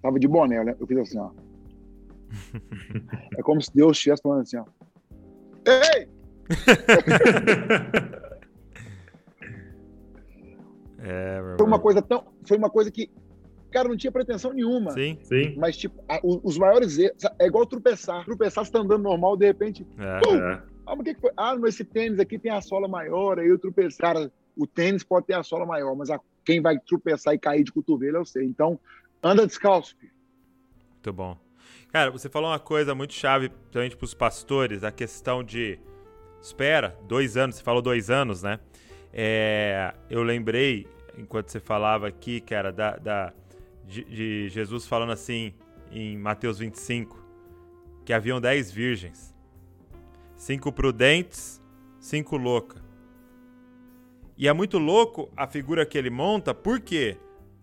[0.00, 0.76] Tava de boné, né?
[0.78, 1.30] Eu fiz assim, ó.
[3.36, 4.64] é como se Deus estivesse falando assim, ó.
[5.66, 6.08] Ei!
[11.00, 12.24] é, foi uma coisa tão.
[12.46, 13.10] Foi uma coisa que.
[13.70, 14.92] Cara, não tinha pretensão nenhuma.
[14.92, 15.54] Sim, sim.
[15.56, 17.22] Mas, tipo, a, os, os, maiores erros.
[17.38, 18.24] É igual tropeçar.
[18.24, 19.86] Tropeçar, você tá andando normal, de repente.
[19.98, 20.62] É, é.
[20.86, 21.30] Ah, mas que, que foi?
[21.36, 23.98] Ah, mas esse tênis aqui tem a sola maior, aí eu tropecei.
[23.98, 27.64] Cara, o tênis pode ter a sola maior, mas a, quem vai tropeçar e cair
[27.64, 28.44] de cotovelo eu sei.
[28.44, 28.78] Então,
[29.22, 30.12] anda descalço, filho.
[30.92, 31.36] Muito bom.
[31.92, 35.78] Cara, você falou uma coisa muito chave também para os pastores, a questão de
[36.40, 38.60] espera, dois anos, você falou dois anos, né?
[39.12, 40.86] É, eu lembrei,
[41.16, 43.32] enquanto você falava aqui, cara, da, da
[43.86, 45.54] de, de, Jesus falando assim
[45.90, 47.24] em Mateus 25,
[48.04, 49.34] que haviam dez virgens,
[50.34, 51.62] cinco prudentes,
[51.98, 52.82] cinco loucas.
[54.36, 57.16] E é muito louco a figura que ele monta, por quê?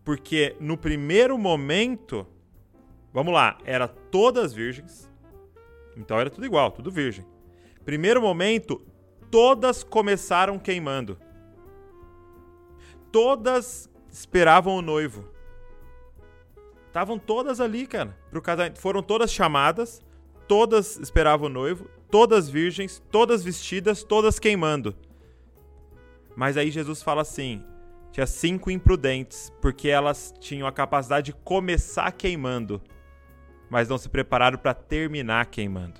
[0.03, 2.25] Porque no primeiro momento,
[3.13, 5.11] vamos lá, era todas virgens,
[5.95, 7.25] então era tudo igual, tudo virgem.
[7.85, 8.81] Primeiro momento,
[9.29, 11.17] todas começaram queimando.
[13.11, 15.32] Todas esperavam o noivo.
[16.93, 18.79] Estavam todas ali, cara, pro casamento.
[18.79, 19.99] Foram todas chamadas,
[20.47, 24.95] todas esperavam o noivo, todas virgens, todas vestidas, todas queimando.
[26.35, 27.63] Mas aí Jesus fala assim:
[28.11, 32.79] tinha cinco imprudentes, porque elas tinham a capacidade de começar queimando,
[33.71, 35.99] mas não se prepararam para terminar queimando.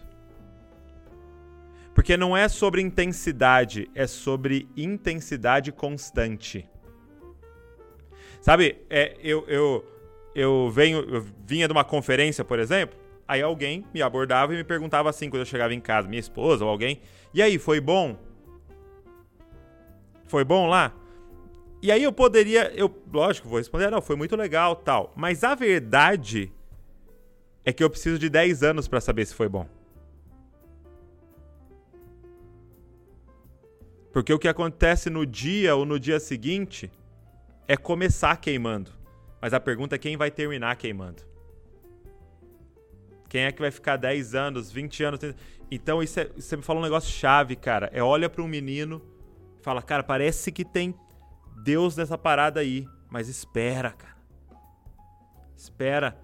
[1.95, 6.69] Porque não é sobre intensidade, é sobre intensidade constante.
[8.41, 9.92] Sabe, é, eu, eu,
[10.35, 14.63] eu, venho, eu vinha de uma conferência, por exemplo, aí alguém me abordava e me
[14.63, 17.01] perguntava assim, quando eu chegava em casa, minha esposa ou alguém,
[17.33, 18.15] e aí, foi bom?
[20.27, 20.93] Foi bom lá?
[21.81, 25.11] E aí eu poderia, eu, lógico, vou responder, não, foi muito legal, tal.
[25.15, 26.51] Mas a verdade
[27.65, 29.67] é que eu preciso de 10 anos para saber se foi bom.
[34.13, 36.91] Porque o que acontece no dia ou no dia seguinte
[37.67, 39.02] é começar queimando.
[39.43, 41.21] Mas a pergunta é quem vai terminar queimando.
[43.27, 45.19] Quem é que vai ficar 10 anos, 20 anos?
[45.69, 47.89] Então, isso é, você me falou um negócio chave, cara.
[47.91, 49.01] É olha para um menino
[49.59, 50.95] e fala, cara, parece que tem
[51.61, 52.87] Deus nessa parada aí.
[53.09, 54.15] Mas espera, cara.
[55.57, 56.17] Espera.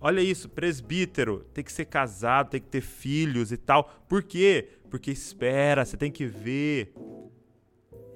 [0.00, 3.84] Olha isso, presbítero, tem que ser casado, tem que ter filhos e tal.
[4.08, 4.70] Por quê?
[4.88, 6.94] Porque espera, você tem que ver.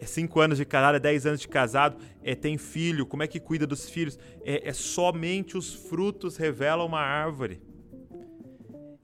[0.03, 3.29] É cinco anos de casado, é dez anos de casado, é tem filho, como é
[3.29, 4.19] que cuida dos filhos?
[4.45, 7.63] É, é somente os frutos revelam uma árvore.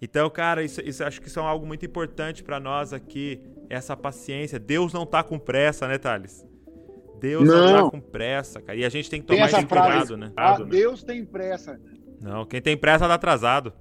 [0.02, 3.40] Então, cara, isso, isso acho que isso é algo muito importante para nós aqui,
[3.70, 4.58] essa paciência.
[4.58, 6.44] Deus não tá com pressa, né, Thales?
[7.20, 8.76] Deus não, não tá com pressa, cara.
[8.76, 10.32] E a gente tem que tomar tem esse cuidado, né?
[10.36, 11.80] Ah, Deus tem pressa.
[12.20, 13.72] Não, quem tem pressa tá atrasado.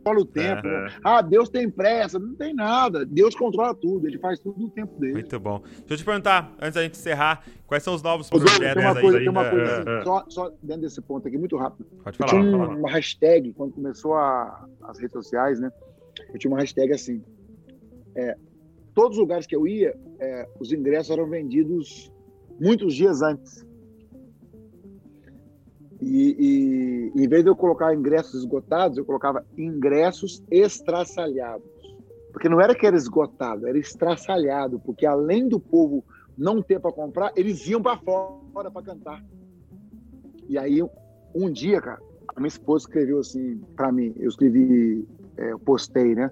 [0.00, 0.66] Controla o tempo.
[0.66, 0.88] Né?
[1.04, 2.18] Ah, Deus tem pressa.
[2.18, 3.04] Não tem nada.
[3.04, 4.06] Deus controla tudo.
[4.06, 5.14] Ele faz tudo no tempo dele.
[5.14, 5.60] Muito bom.
[5.60, 9.00] Deixa eu te perguntar, antes da gente encerrar, quais são os novos projetos tem uma
[9.00, 9.18] coisa?
[9.18, 11.86] Tem uma coisa assim, só, só, dentro desse ponto aqui, muito rápido.
[12.02, 12.32] Pode falar.
[12.32, 15.70] Eu tinha um, uma hashtag, quando começou a, as redes sociais, né?
[16.32, 17.22] Eu tinha uma hashtag assim.
[18.14, 18.36] É,
[18.94, 22.12] todos os lugares que eu ia, é, os ingressos eram vendidos
[22.60, 23.66] muitos dias antes.
[26.00, 31.68] E, e, em vez de eu colocar ingressos esgotados, eu colocava ingressos estraçalhados.
[32.32, 36.04] Porque não era que era esgotado, era estraçalhado, porque além do povo
[36.38, 39.22] não ter para comprar, eles iam para fora para cantar.
[40.48, 40.82] E aí,
[41.34, 42.00] um dia, cara,
[42.34, 46.30] a minha esposa escreveu assim para mim, eu escrevi, é, eu postei, né?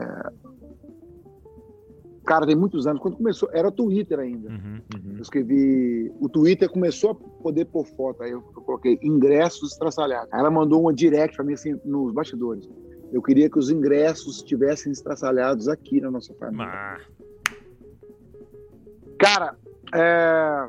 [0.00, 0.45] É,
[2.26, 4.50] cara, tem muitos anos, quando começou, era Twitter ainda.
[4.50, 5.12] Uhum, uhum.
[5.14, 10.28] Eu escrevi, o Twitter começou a poder pôr foto, aí eu, eu coloquei ingressos estraçalhados.
[10.32, 12.68] Aí ela mandou uma direct para mim, assim, nos bastidores.
[13.12, 16.66] Eu queria que os ingressos estivessem estraçalhados aqui na nossa família.
[16.66, 16.98] Ah.
[19.18, 19.56] Cara,
[19.94, 20.68] é...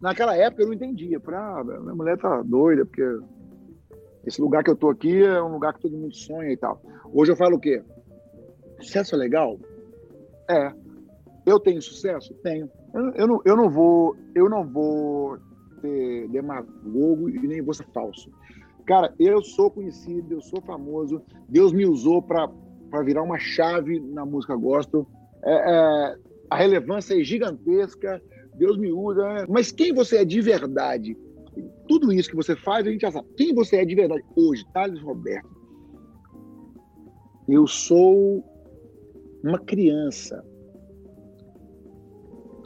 [0.00, 1.20] naquela época eu não entendia.
[1.20, 3.04] Falei, ah, minha mulher tá doida, porque
[4.24, 6.80] esse lugar que eu tô aqui é um lugar que todo mundo sonha e tal.
[7.12, 7.82] Hoje eu falo o quê?
[8.80, 9.58] Sucesso é legal?
[10.48, 10.72] É.
[11.46, 12.34] Eu tenho sucesso?
[12.42, 12.70] Tenho.
[12.94, 15.38] Eu, eu, não, eu não vou, eu não vou
[15.80, 18.30] ser demagogo e nem vou ser falso.
[18.86, 21.22] Cara, eu sou conhecido, eu sou famoso.
[21.48, 22.50] Deus me usou para
[23.04, 25.06] virar uma chave na música gospel.
[25.44, 26.16] É, é,
[26.50, 28.20] a relevância é gigantesca.
[28.56, 29.46] Deus me usa.
[29.48, 31.16] Mas quem você é de verdade?
[31.86, 33.28] Tudo isso que você faz, a gente já sabe.
[33.36, 35.48] Quem você é de verdade hoje, Thales Roberto?
[37.48, 38.44] Eu sou
[39.48, 40.44] uma criança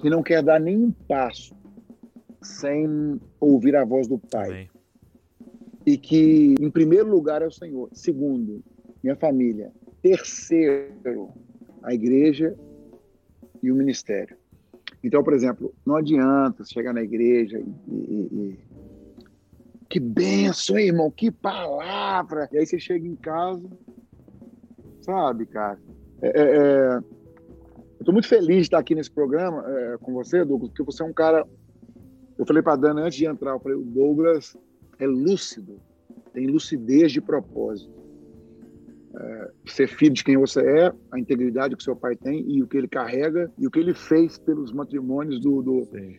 [0.01, 1.55] que não quer dar nenhum passo
[2.43, 4.69] sem ouvir a voz do pai.
[5.87, 7.89] e que, em primeiro lugar, é o Senhor.
[7.93, 8.63] Segundo,
[9.03, 9.73] minha família.
[10.01, 11.31] Terceiro,
[11.83, 12.57] a igreja
[13.63, 14.37] e o ministério.
[15.03, 18.59] Então, por exemplo, não adianta chegar na igreja e, e, e
[19.89, 22.49] que benção, hein, irmão, que palavra.
[22.53, 23.69] E aí você chega em casa,
[25.01, 25.79] sabe, cara?
[26.23, 27.01] É, é, é
[28.03, 31.05] eu estou muito feliz de estar aqui nesse programa é, com você, Douglas, porque você
[31.05, 31.47] é um cara.
[32.37, 34.57] Eu falei para a Dana antes de entrar, eu falei, o Douglas
[34.99, 35.81] é lúcido,
[36.33, 38.03] tem lucidez de propósito.
[39.15, 42.67] É, ser filho de quem você é, a integridade que seu pai tem e o
[42.67, 46.17] que ele carrega e o que ele fez pelos matrimônios do, do, sim.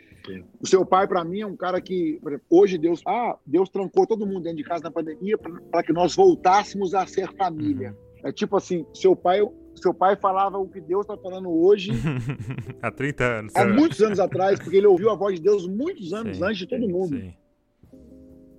[0.62, 4.08] O seu pai, para mim, é um cara que, exemplo, hoje Deus, ah, Deus trancou
[4.08, 7.90] todo mundo dentro de casa na pandemia para que nós voltássemos a ser família.
[7.92, 8.30] Uhum.
[8.30, 9.42] É tipo assim, seu pai,
[9.76, 11.92] seu pai falava o que Deus está falando hoje.
[12.82, 13.56] há 30 anos.
[13.56, 16.58] Há muitos anos atrás, porque ele ouviu a voz de Deus muitos anos sim, antes
[16.60, 17.18] de todo mundo.
[17.18, 17.34] Sim.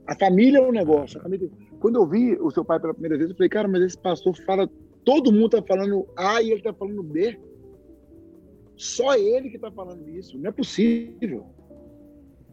[0.07, 1.21] A família é um negócio.
[1.21, 1.49] Família...
[1.81, 4.37] Quando eu vi o seu pai pela primeira vez, eu falei, cara, mas esse pastor
[4.45, 4.69] fala,
[5.05, 7.39] todo mundo está falando A e ele está falando B.
[8.77, 10.39] Só ele que está falando isso.
[10.39, 11.47] Não é possível.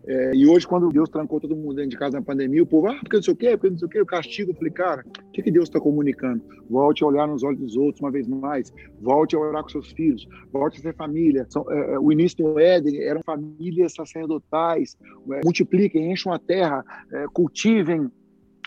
[0.08, 2.88] É, e hoje, quando Deus trancou todo mundo dentro de casa na pandemia, o povo,
[2.88, 4.52] ah, porque não sei o quê, porque não sei o quê, o castigo.
[4.52, 6.42] Eu falei, cara, o que, que Deus está comunicando?
[6.70, 8.74] Volte a olhar nos olhos dos outros uma vez mais.
[9.00, 10.28] Volte a orar com seus filhos.
[10.52, 11.46] Volte a ser família.
[11.50, 14.98] São, é, é o início do Éden eram famílias sacerdotais.
[15.32, 18.10] É, multipliquem, encham a terra, é, cultivem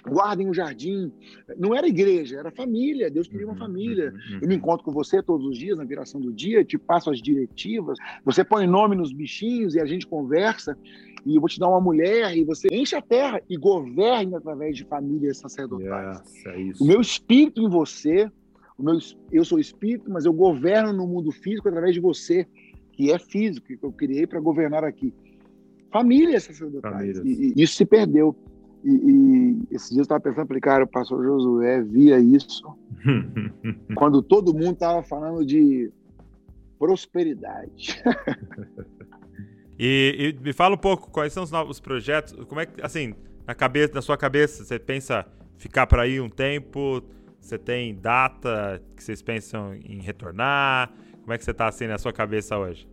[0.07, 1.13] guardem o jardim.
[1.57, 3.11] Não era igreja, era família.
[3.11, 4.11] Deus queria uma uhum, família.
[4.11, 4.39] Uhum, uhum.
[4.43, 7.21] Eu me encontro com você todos os dias na viração do dia, te passo as
[7.21, 7.99] diretivas.
[8.25, 10.77] Você põe nome nos bichinhos e a gente conversa.
[11.25, 14.77] E eu vou te dar uma mulher e você enche a terra e governe através
[14.77, 16.23] de famílias sacerdotais.
[16.47, 18.31] Yes, é o meu espírito em você,
[18.79, 18.99] o meu,
[19.33, 22.47] eu sou espírito, mas eu governo no mundo físico através de você,
[22.93, 25.15] que é físico, que eu criei para governar aqui.
[25.91, 27.19] Famílias sacerdotais.
[27.19, 28.37] E, e isso se perdeu.
[28.85, 32.63] E, e esses dias eu estava pensando, falei, cara, o pastor Josué via isso
[33.95, 35.91] quando todo mundo estava falando de
[36.79, 38.03] prosperidade.
[39.79, 43.15] e, e, me fala um pouco quais são os novos projetos, como é que, assim,
[43.47, 47.03] na cabeça, na sua cabeça, você pensa ficar por aí um tempo?
[47.41, 50.93] Você tem data que vocês pensam em retornar?
[51.21, 52.89] Como é que você está assim na sua cabeça hoje?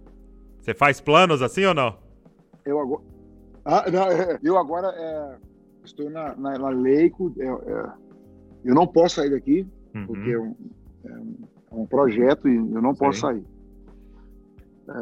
[0.60, 1.98] Você faz planos assim ou não?
[2.66, 3.02] Eu agora,
[3.66, 4.08] ah, não,
[4.44, 5.52] eu agora é
[5.84, 7.92] estou na, na, na Leico, é, é,
[8.66, 10.08] eu não posso sair daqui, uhum.
[10.08, 10.56] porque é um,
[11.06, 13.00] é um, projeto e eu não Sim.
[13.00, 13.46] posso sair.
[14.90, 14.94] É,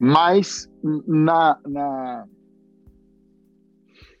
[0.00, 0.70] mas
[1.06, 2.26] na, na,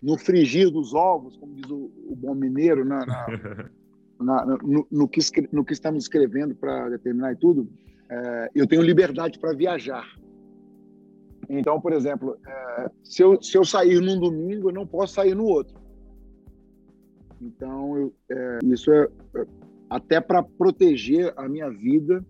[0.02, 3.04] no frigir dos ovos, como diz o, o bom mineiro, na,
[4.18, 5.20] na, no, no, que,
[5.52, 7.68] no que estamos escrevendo para determinar e tudo,
[8.08, 10.06] é, eu tenho liberdade para viajar.
[11.48, 15.34] Então, por exemplo, é, se, eu, se eu sair num domingo, eu não posso sair
[15.34, 15.76] no outro.
[17.40, 19.46] Então, eu, é, isso é, é
[19.88, 22.24] até para proteger a minha vida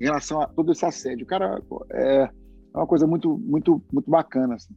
[0.00, 1.26] em relação a todo esse assédio.
[1.26, 1.60] Cara,
[1.90, 2.30] é,
[2.76, 4.54] é uma coisa muito, muito, muito bacana.
[4.54, 4.74] Assim.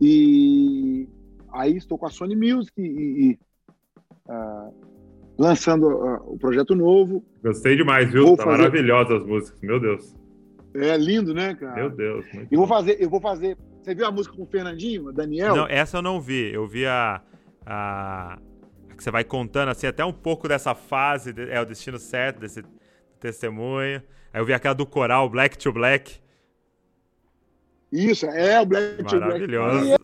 [0.00, 1.06] E
[1.52, 3.38] aí estou com a Sony Music e, e
[4.26, 4.74] uh,
[5.38, 7.22] lançando uh, o projeto novo.
[7.44, 8.26] Gostei demais, viu?
[8.26, 8.56] Vou tá fazer...
[8.56, 10.16] maravilhosa as músicas, meu Deus.
[10.74, 11.74] É lindo, né, cara?
[11.74, 12.24] Meu Deus.
[12.50, 13.58] Eu vou fazer, eu vou fazer.
[13.82, 15.54] Você viu a música com o Fernandinho, Daniel?
[15.54, 16.50] Não, essa eu não vi.
[16.54, 17.20] Eu vi a,
[17.66, 18.38] a,
[18.88, 22.40] a que você vai contando assim até um pouco dessa fase, é o destino certo
[22.40, 22.62] desse
[23.20, 24.02] testemunho.
[24.32, 26.21] Aí eu vi aquela do coral Black to Black.
[27.92, 29.46] Isso, é o Black to Black.
[29.46, 29.96] Maravilhoso.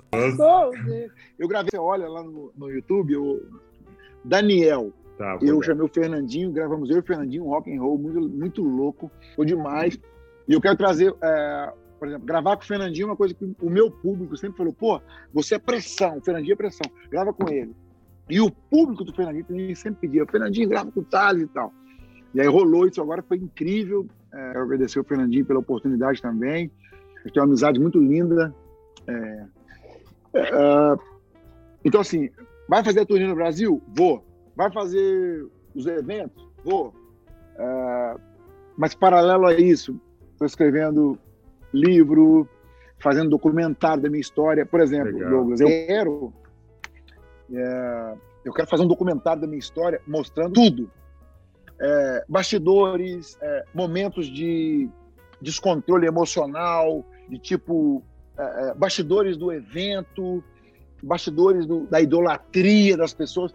[1.39, 3.41] Eu gravei, olha lá no, no YouTube, o
[4.24, 4.93] Daniel.
[5.16, 8.20] Tá, eu chamei o Fernandinho, gravamos eu e o Fernandinho, um rock and roll muito,
[8.28, 9.99] muito louco, foi demais.
[10.47, 13.45] E eu quero trazer, é, por exemplo, gravar com o Fernandinho é uma coisa que
[13.61, 15.01] o meu público sempre falou: pô,
[15.32, 17.74] você é pressão, o Fernandinho é pressão, grava com ele.
[18.30, 21.72] E o público do Fernandinho também sempre pedia: Fernandinho, grava com o Thales e tal.
[22.34, 24.07] E aí rolou isso agora, foi incrível.
[24.32, 26.70] É, quero agradecer o Fernandinho pela oportunidade também.
[27.25, 28.55] Gente tem uma amizade muito linda.
[29.07, 29.47] É,
[30.35, 30.97] é, é,
[31.85, 32.31] então, assim,
[32.69, 33.83] vai fazer a turnê no Brasil?
[33.89, 34.25] Vou.
[34.55, 36.47] Vai fazer os eventos?
[36.64, 36.95] Vou.
[37.57, 38.16] É,
[38.77, 40.01] mas, paralelo a isso,
[40.33, 41.19] estou escrevendo
[41.73, 42.49] livro,
[42.99, 44.64] fazendo documentário da minha história.
[44.64, 45.31] Por exemplo, Legal.
[45.31, 46.33] Douglas, eu quero,
[47.53, 48.14] é,
[48.45, 50.91] eu quero fazer um documentário da minha história mostrando tudo.
[51.81, 54.89] É, bastidores, é, momentos de
[55.41, 58.03] descontrole emocional, de tipo
[58.39, 60.43] é, é, bastidores do evento,
[61.03, 63.55] bastidores do, da idolatria das pessoas.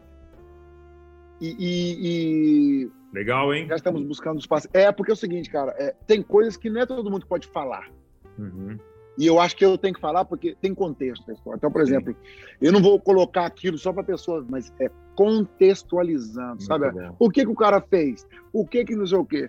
[1.42, 3.68] E, e, e Legal, hein?
[3.68, 4.68] Já estamos buscando espaço.
[4.74, 7.28] É, porque é o seguinte, cara, é, tem coisas que não é todo mundo que
[7.28, 7.90] pode falar.
[8.38, 8.78] Uhum.
[9.18, 11.58] E eu acho que eu tenho que falar porque tem contexto da história.
[11.58, 11.94] Então, por Sim.
[11.94, 12.16] exemplo,
[12.60, 16.92] eu não vou colocar aquilo só para pessoas, mas é contextualizando, Muito sabe?
[16.92, 17.16] Bom.
[17.20, 18.26] O que, que o cara fez?
[18.52, 19.48] O que que não sei o quê?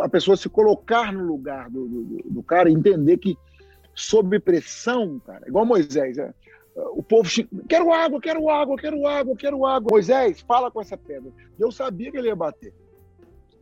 [0.00, 3.36] A pessoa se colocar no lugar do, do, do cara e entender que
[3.94, 6.32] sob pressão, cara, igual Moisés, é,
[6.92, 7.28] o povo
[7.68, 9.90] quero água, quero água, quero água, quero água.
[9.90, 11.32] Moisés, fala com essa pedra.
[11.58, 12.72] Deus sabia que ele ia bater.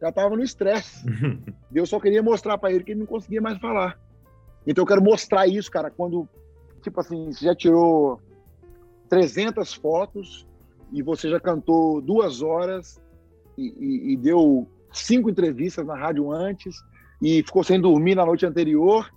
[0.01, 1.07] Já estava no estresse.
[1.71, 3.99] Deus só queria mostrar para ele que ele não conseguia mais falar.
[4.67, 6.29] Então eu quero mostrar isso, cara, quando,
[6.83, 8.21] tipo assim, você já tirou
[9.09, 10.47] 300 fotos
[10.93, 13.01] e você já cantou duas horas
[13.57, 14.69] e, e, e deu
[14.99, 16.77] cinco entrevistas na rádio antes
[17.23, 19.11] e ficou sem dormir na noite anterior.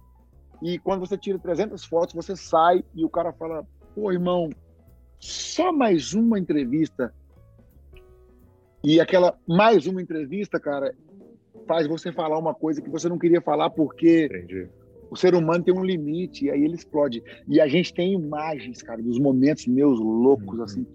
[0.61, 3.65] E quando você tira 300 fotos, você sai e o cara fala:
[3.95, 4.49] pô, irmão,
[5.19, 7.13] só mais uma entrevista.
[8.83, 10.93] E aquela mais uma entrevista, cara,
[11.67, 14.69] faz você falar uma coisa que você não queria falar porque Entendi
[15.09, 17.23] o ser humano tem um limite, e aí ele explode.
[17.47, 20.63] E a gente tem imagens, cara, dos momentos meus loucos, uhum.
[20.63, 20.85] assim.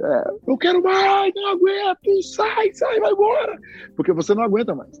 [0.00, 3.58] É, eu quero mais, não aguento, sai, sai, vai embora.
[3.96, 5.00] Porque você não aguenta mais.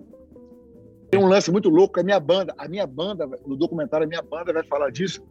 [1.10, 4.22] Tem um lance muito louco, a minha banda, a minha banda, no documentário, a minha
[4.22, 5.22] banda vai falar disso.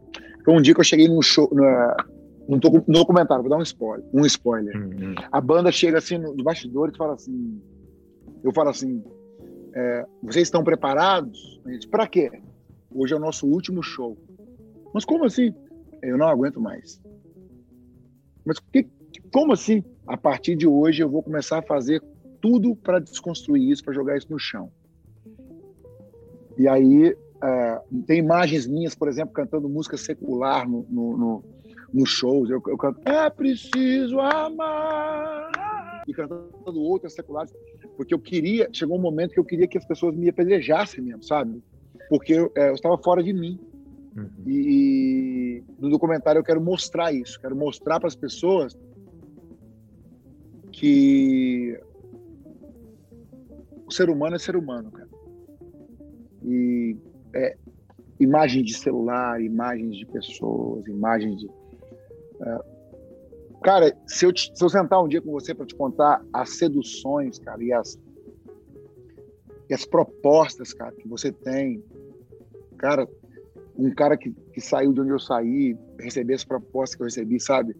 [0.44, 4.06] Foi um dia que eu cheguei num show, no, no documentário, vou dar um spoiler.
[4.12, 4.76] Um spoiler.
[4.76, 5.14] Uhum.
[5.32, 7.60] A banda chega assim nos bastidores e fala assim:
[8.42, 9.02] eu falo assim,
[9.74, 11.60] é, vocês estão preparados?
[11.90, 12.30] Para quê?
[12.94, 14.16] Hoje é o nosso último show.
[14.92, 15.52] Mas como assim?
[16.02, 17.00] Eu não aguento mais.
[18.44, 18.86] Mas que,
[19.34, 19.82] como assim?
[20.06, 22.00] A partir de hoje eu vou começar a fazer
[22.40, 24.70] tudo para desconstruir isso, para jogar isso no chão.
[26.56, 31.44] E aí é, tem imagens minhas, por exemplo, cantando música secular no, no, no,
[31.92, 32.48] no shows.
[32.48, 35.50] Eu, eu canto É preciso amar
[36.06, 37.52] e cantando outras seculares,
[37.96, 41.24] porque eu queria, chegou um momento que eu queria que as pessoas me apedrejassem mesmo,
[41.24, 41.60] sabe?
[42.08, 43.58] porque eu, é, eu estava fora de mim.
[44.16, 44.30] Uhum.
[44.46, 48.78] E no documentário eu quero mostrar isso, quero mostrar para as pessoas
[50.74, 51.78] que
[53.86, 55.08] o ser humano é ser humano, cara.
[56.42, 56.96] E
[57.32, 57.56] é,
[58.18, 61.48] imagens de celular, imagens de pessoas, imagens de.
[62.40, 62.58] É,
[63.62, 66.58] cara, se eu, te, se eu sentar um dia com você para te contar as
[66.58, 67.98] seduções, cara, e as,
[69.70, 71.82] e as propostas, cara, que você tem
[72.76, 73.08] cara,
[73.78, 77.40] um cara que, que saiu de onde eu saí, receber as propostas que eu recebi,
[77.40, 77.76] sabe?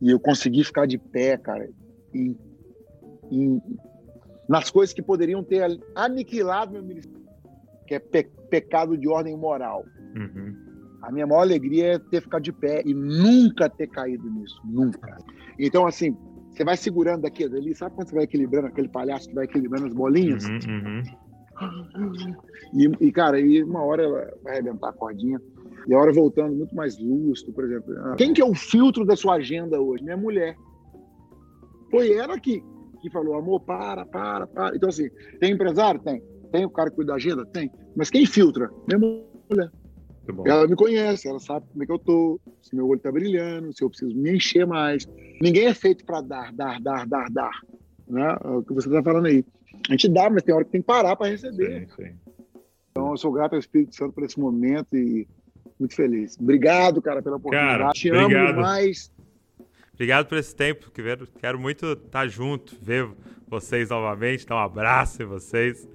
[0.00, 1.68] E eu consegui ficar de pé, cara,
[2.12, 2.36] e,
[3.30, 3.60] e
[4.48, 7.26] nas coisas que poderiam ter aniquilado meu ministério,
[7.86, 9.84] que é pe pecado de ordem moral.
[10.14, 10.54] Uhum.
[11.02, 15.18] A minha maior alegria é ter ficado de pé e nunca ter caído nisso, nunca.
[15.58, 16.16] Então, assim,
[16.50, 19.86] você vai segurando daqui ali, sabe quando você vai equilibrando, aquele palhaço que vai equilibrando
[19.86, 20.44] as bolinhas?
[20.44, 21.02] Uhum,
[21.60, 22.34] uhum.
[22.72, 25.40] E, e, cara, aí uma hora ela vai arrebentar a cordinha.
[25.86, 27.94] E a hora voltando muito mais lustro, por exemplo.
[27.98, 30.02] Ah, quem que é o filtro da sua agenda hoje?
[30.02, 30.56] Minha mulher.
[31.90, 32.62] Foi ela que,
[33.00, 34.74] que falou, amor, para, para, para.
[34.74, 35.08] Então, assim,
[35.38, 36.00] tem empresário?
[36.00, 36.22] Tem.
[36.50, 37.46] Tem o cara que cuida da agenda?
[37.46, 37.70] Tem.
[37.94, 38.70] Mas quem filtra?
[38.88, 39.70] Minha mulher.
[40.44, 43.72] Ela me conhece, ela sabe como é que eu tô, se meu olho tá brilhando,
[43.72, 45.06] se eu preciso me encher mais.
[45.40, 47.60] Ninguém é feito para dar, dar, dar, dar, dar.
[48.08, 48.36] Né?
[48.44, 49.44] É o que você tá falando aí.
[49.88, 51.86] A gente dá, mas tem hora que tem que parar para receber.
[51.88, 52.12] Sim, sim.
[52.90, 55.28] Então, eu sou grato ao Espírito Santo por esse momento e
[55.78, 56.36] muito feliz.
[56.40, 57.78] Obrigado, cara, pela oportunidade.
[57.78, 58.44] Cara, Te obrigado.
[58.44, 59.12] amo demais.
[59.94, 60.90] Obrigado por esse tempo.
[60.90, 63.08] Quero, quero muito estar junto, ver
[63.48, 65.88] vocês novamente, dar um abraço em vocês.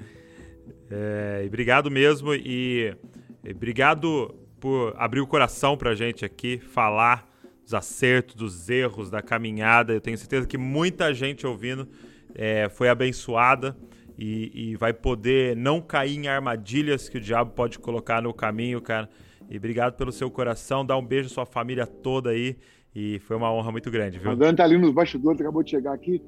[0.90, 2.96] É, obrigado mesmo e,
[3.44, 7.28] e obrigado por abrir o coração para a gente aqui, falar
[7.64, 9.94] dos acertos, dos erros, da caminhada.
[9.94, 11.88] Eu tenho certeza que muita gente ouvindo
[12.36, 13.76] é, foi abençoada
[14.18, 18.82] e, e, vai poder não cair em armadilhas que o diabo pode colocar no caminho,
[18.82, 19.10] cara.
[19.52, 22.56] E obrigado pelo seu coração, dá um beijo à sua família toda aí.
[22.96, 24.32] E foi uma honra muito grande, viu?
[24.32, 26.24] A Dani tá ali nos bastidores, acabou de chegar aqui.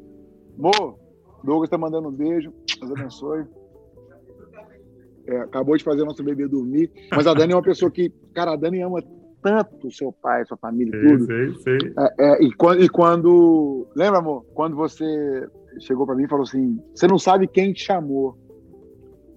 [0.57, 0.99] Mo,
[1.41, 3.45] Douglas tá mandando um beijo, Deus abençoe.
[5.25, 6.91] É, acabou de fazer o nosso bebê dormir.
[7.11, 9.01] Mas a Dani é uma pessoa que, cara, a Dani ama
[9.41, 11.25] tanto seu pai, sua família, tudo.
[11.25, 11.93] Sei, sei.
[11.97, 13.87] É, é, e, quando, e quando.
[13.95, 14.45] Lembra, amor?
[14.53, 15.47] Quando você
[15.79, 18.37] chegou para mim e falou assim: Você não sabe quem te chamou.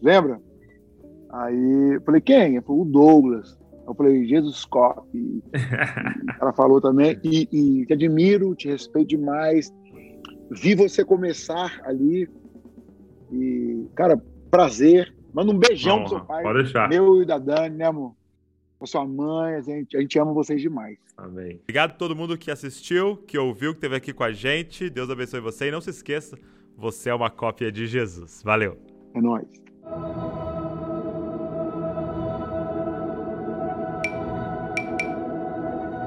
[0.03, 0.41] Lembra?
[1.31, 2.57] Aí eu falei: Quem?
[2.57, 3.57] Ele falou: O Douglas.
[3.87, 4.67] Eu falei: Jesus.
[5.15, 5.43] E,
[6.41, 9.73] ela falou também: e, e te admiro, te respeito demais.
[10.51, 12.29] Vi você começar ali.
[13.33, 14.21] E, cara,
[14.51, 15.15] prazer.
[15.33, 16.43] Manda um beijão pro seu pai.
[16.43, 16.89] Pode deixar.
[16.89, 18.15] Meu e da Dani, né, amor?
[18.79, 20.99] Pra sua mãe, a gente, a gente ama vocês demais.
[21.17, 21.61] Amém.
[21.63, 24.89] Obrigado a todo mundo que assistiu, que ouviu, que esteve aqui com a gente.
[24.91, 25.69] Deus abençoe você.
[25.69, 26.39] E não se esqueça,
[26.77, 28.43] você é uma cópia de Jesus.
[28.43, 28.79] Valeu.
[29.15, 29.47] É nóis.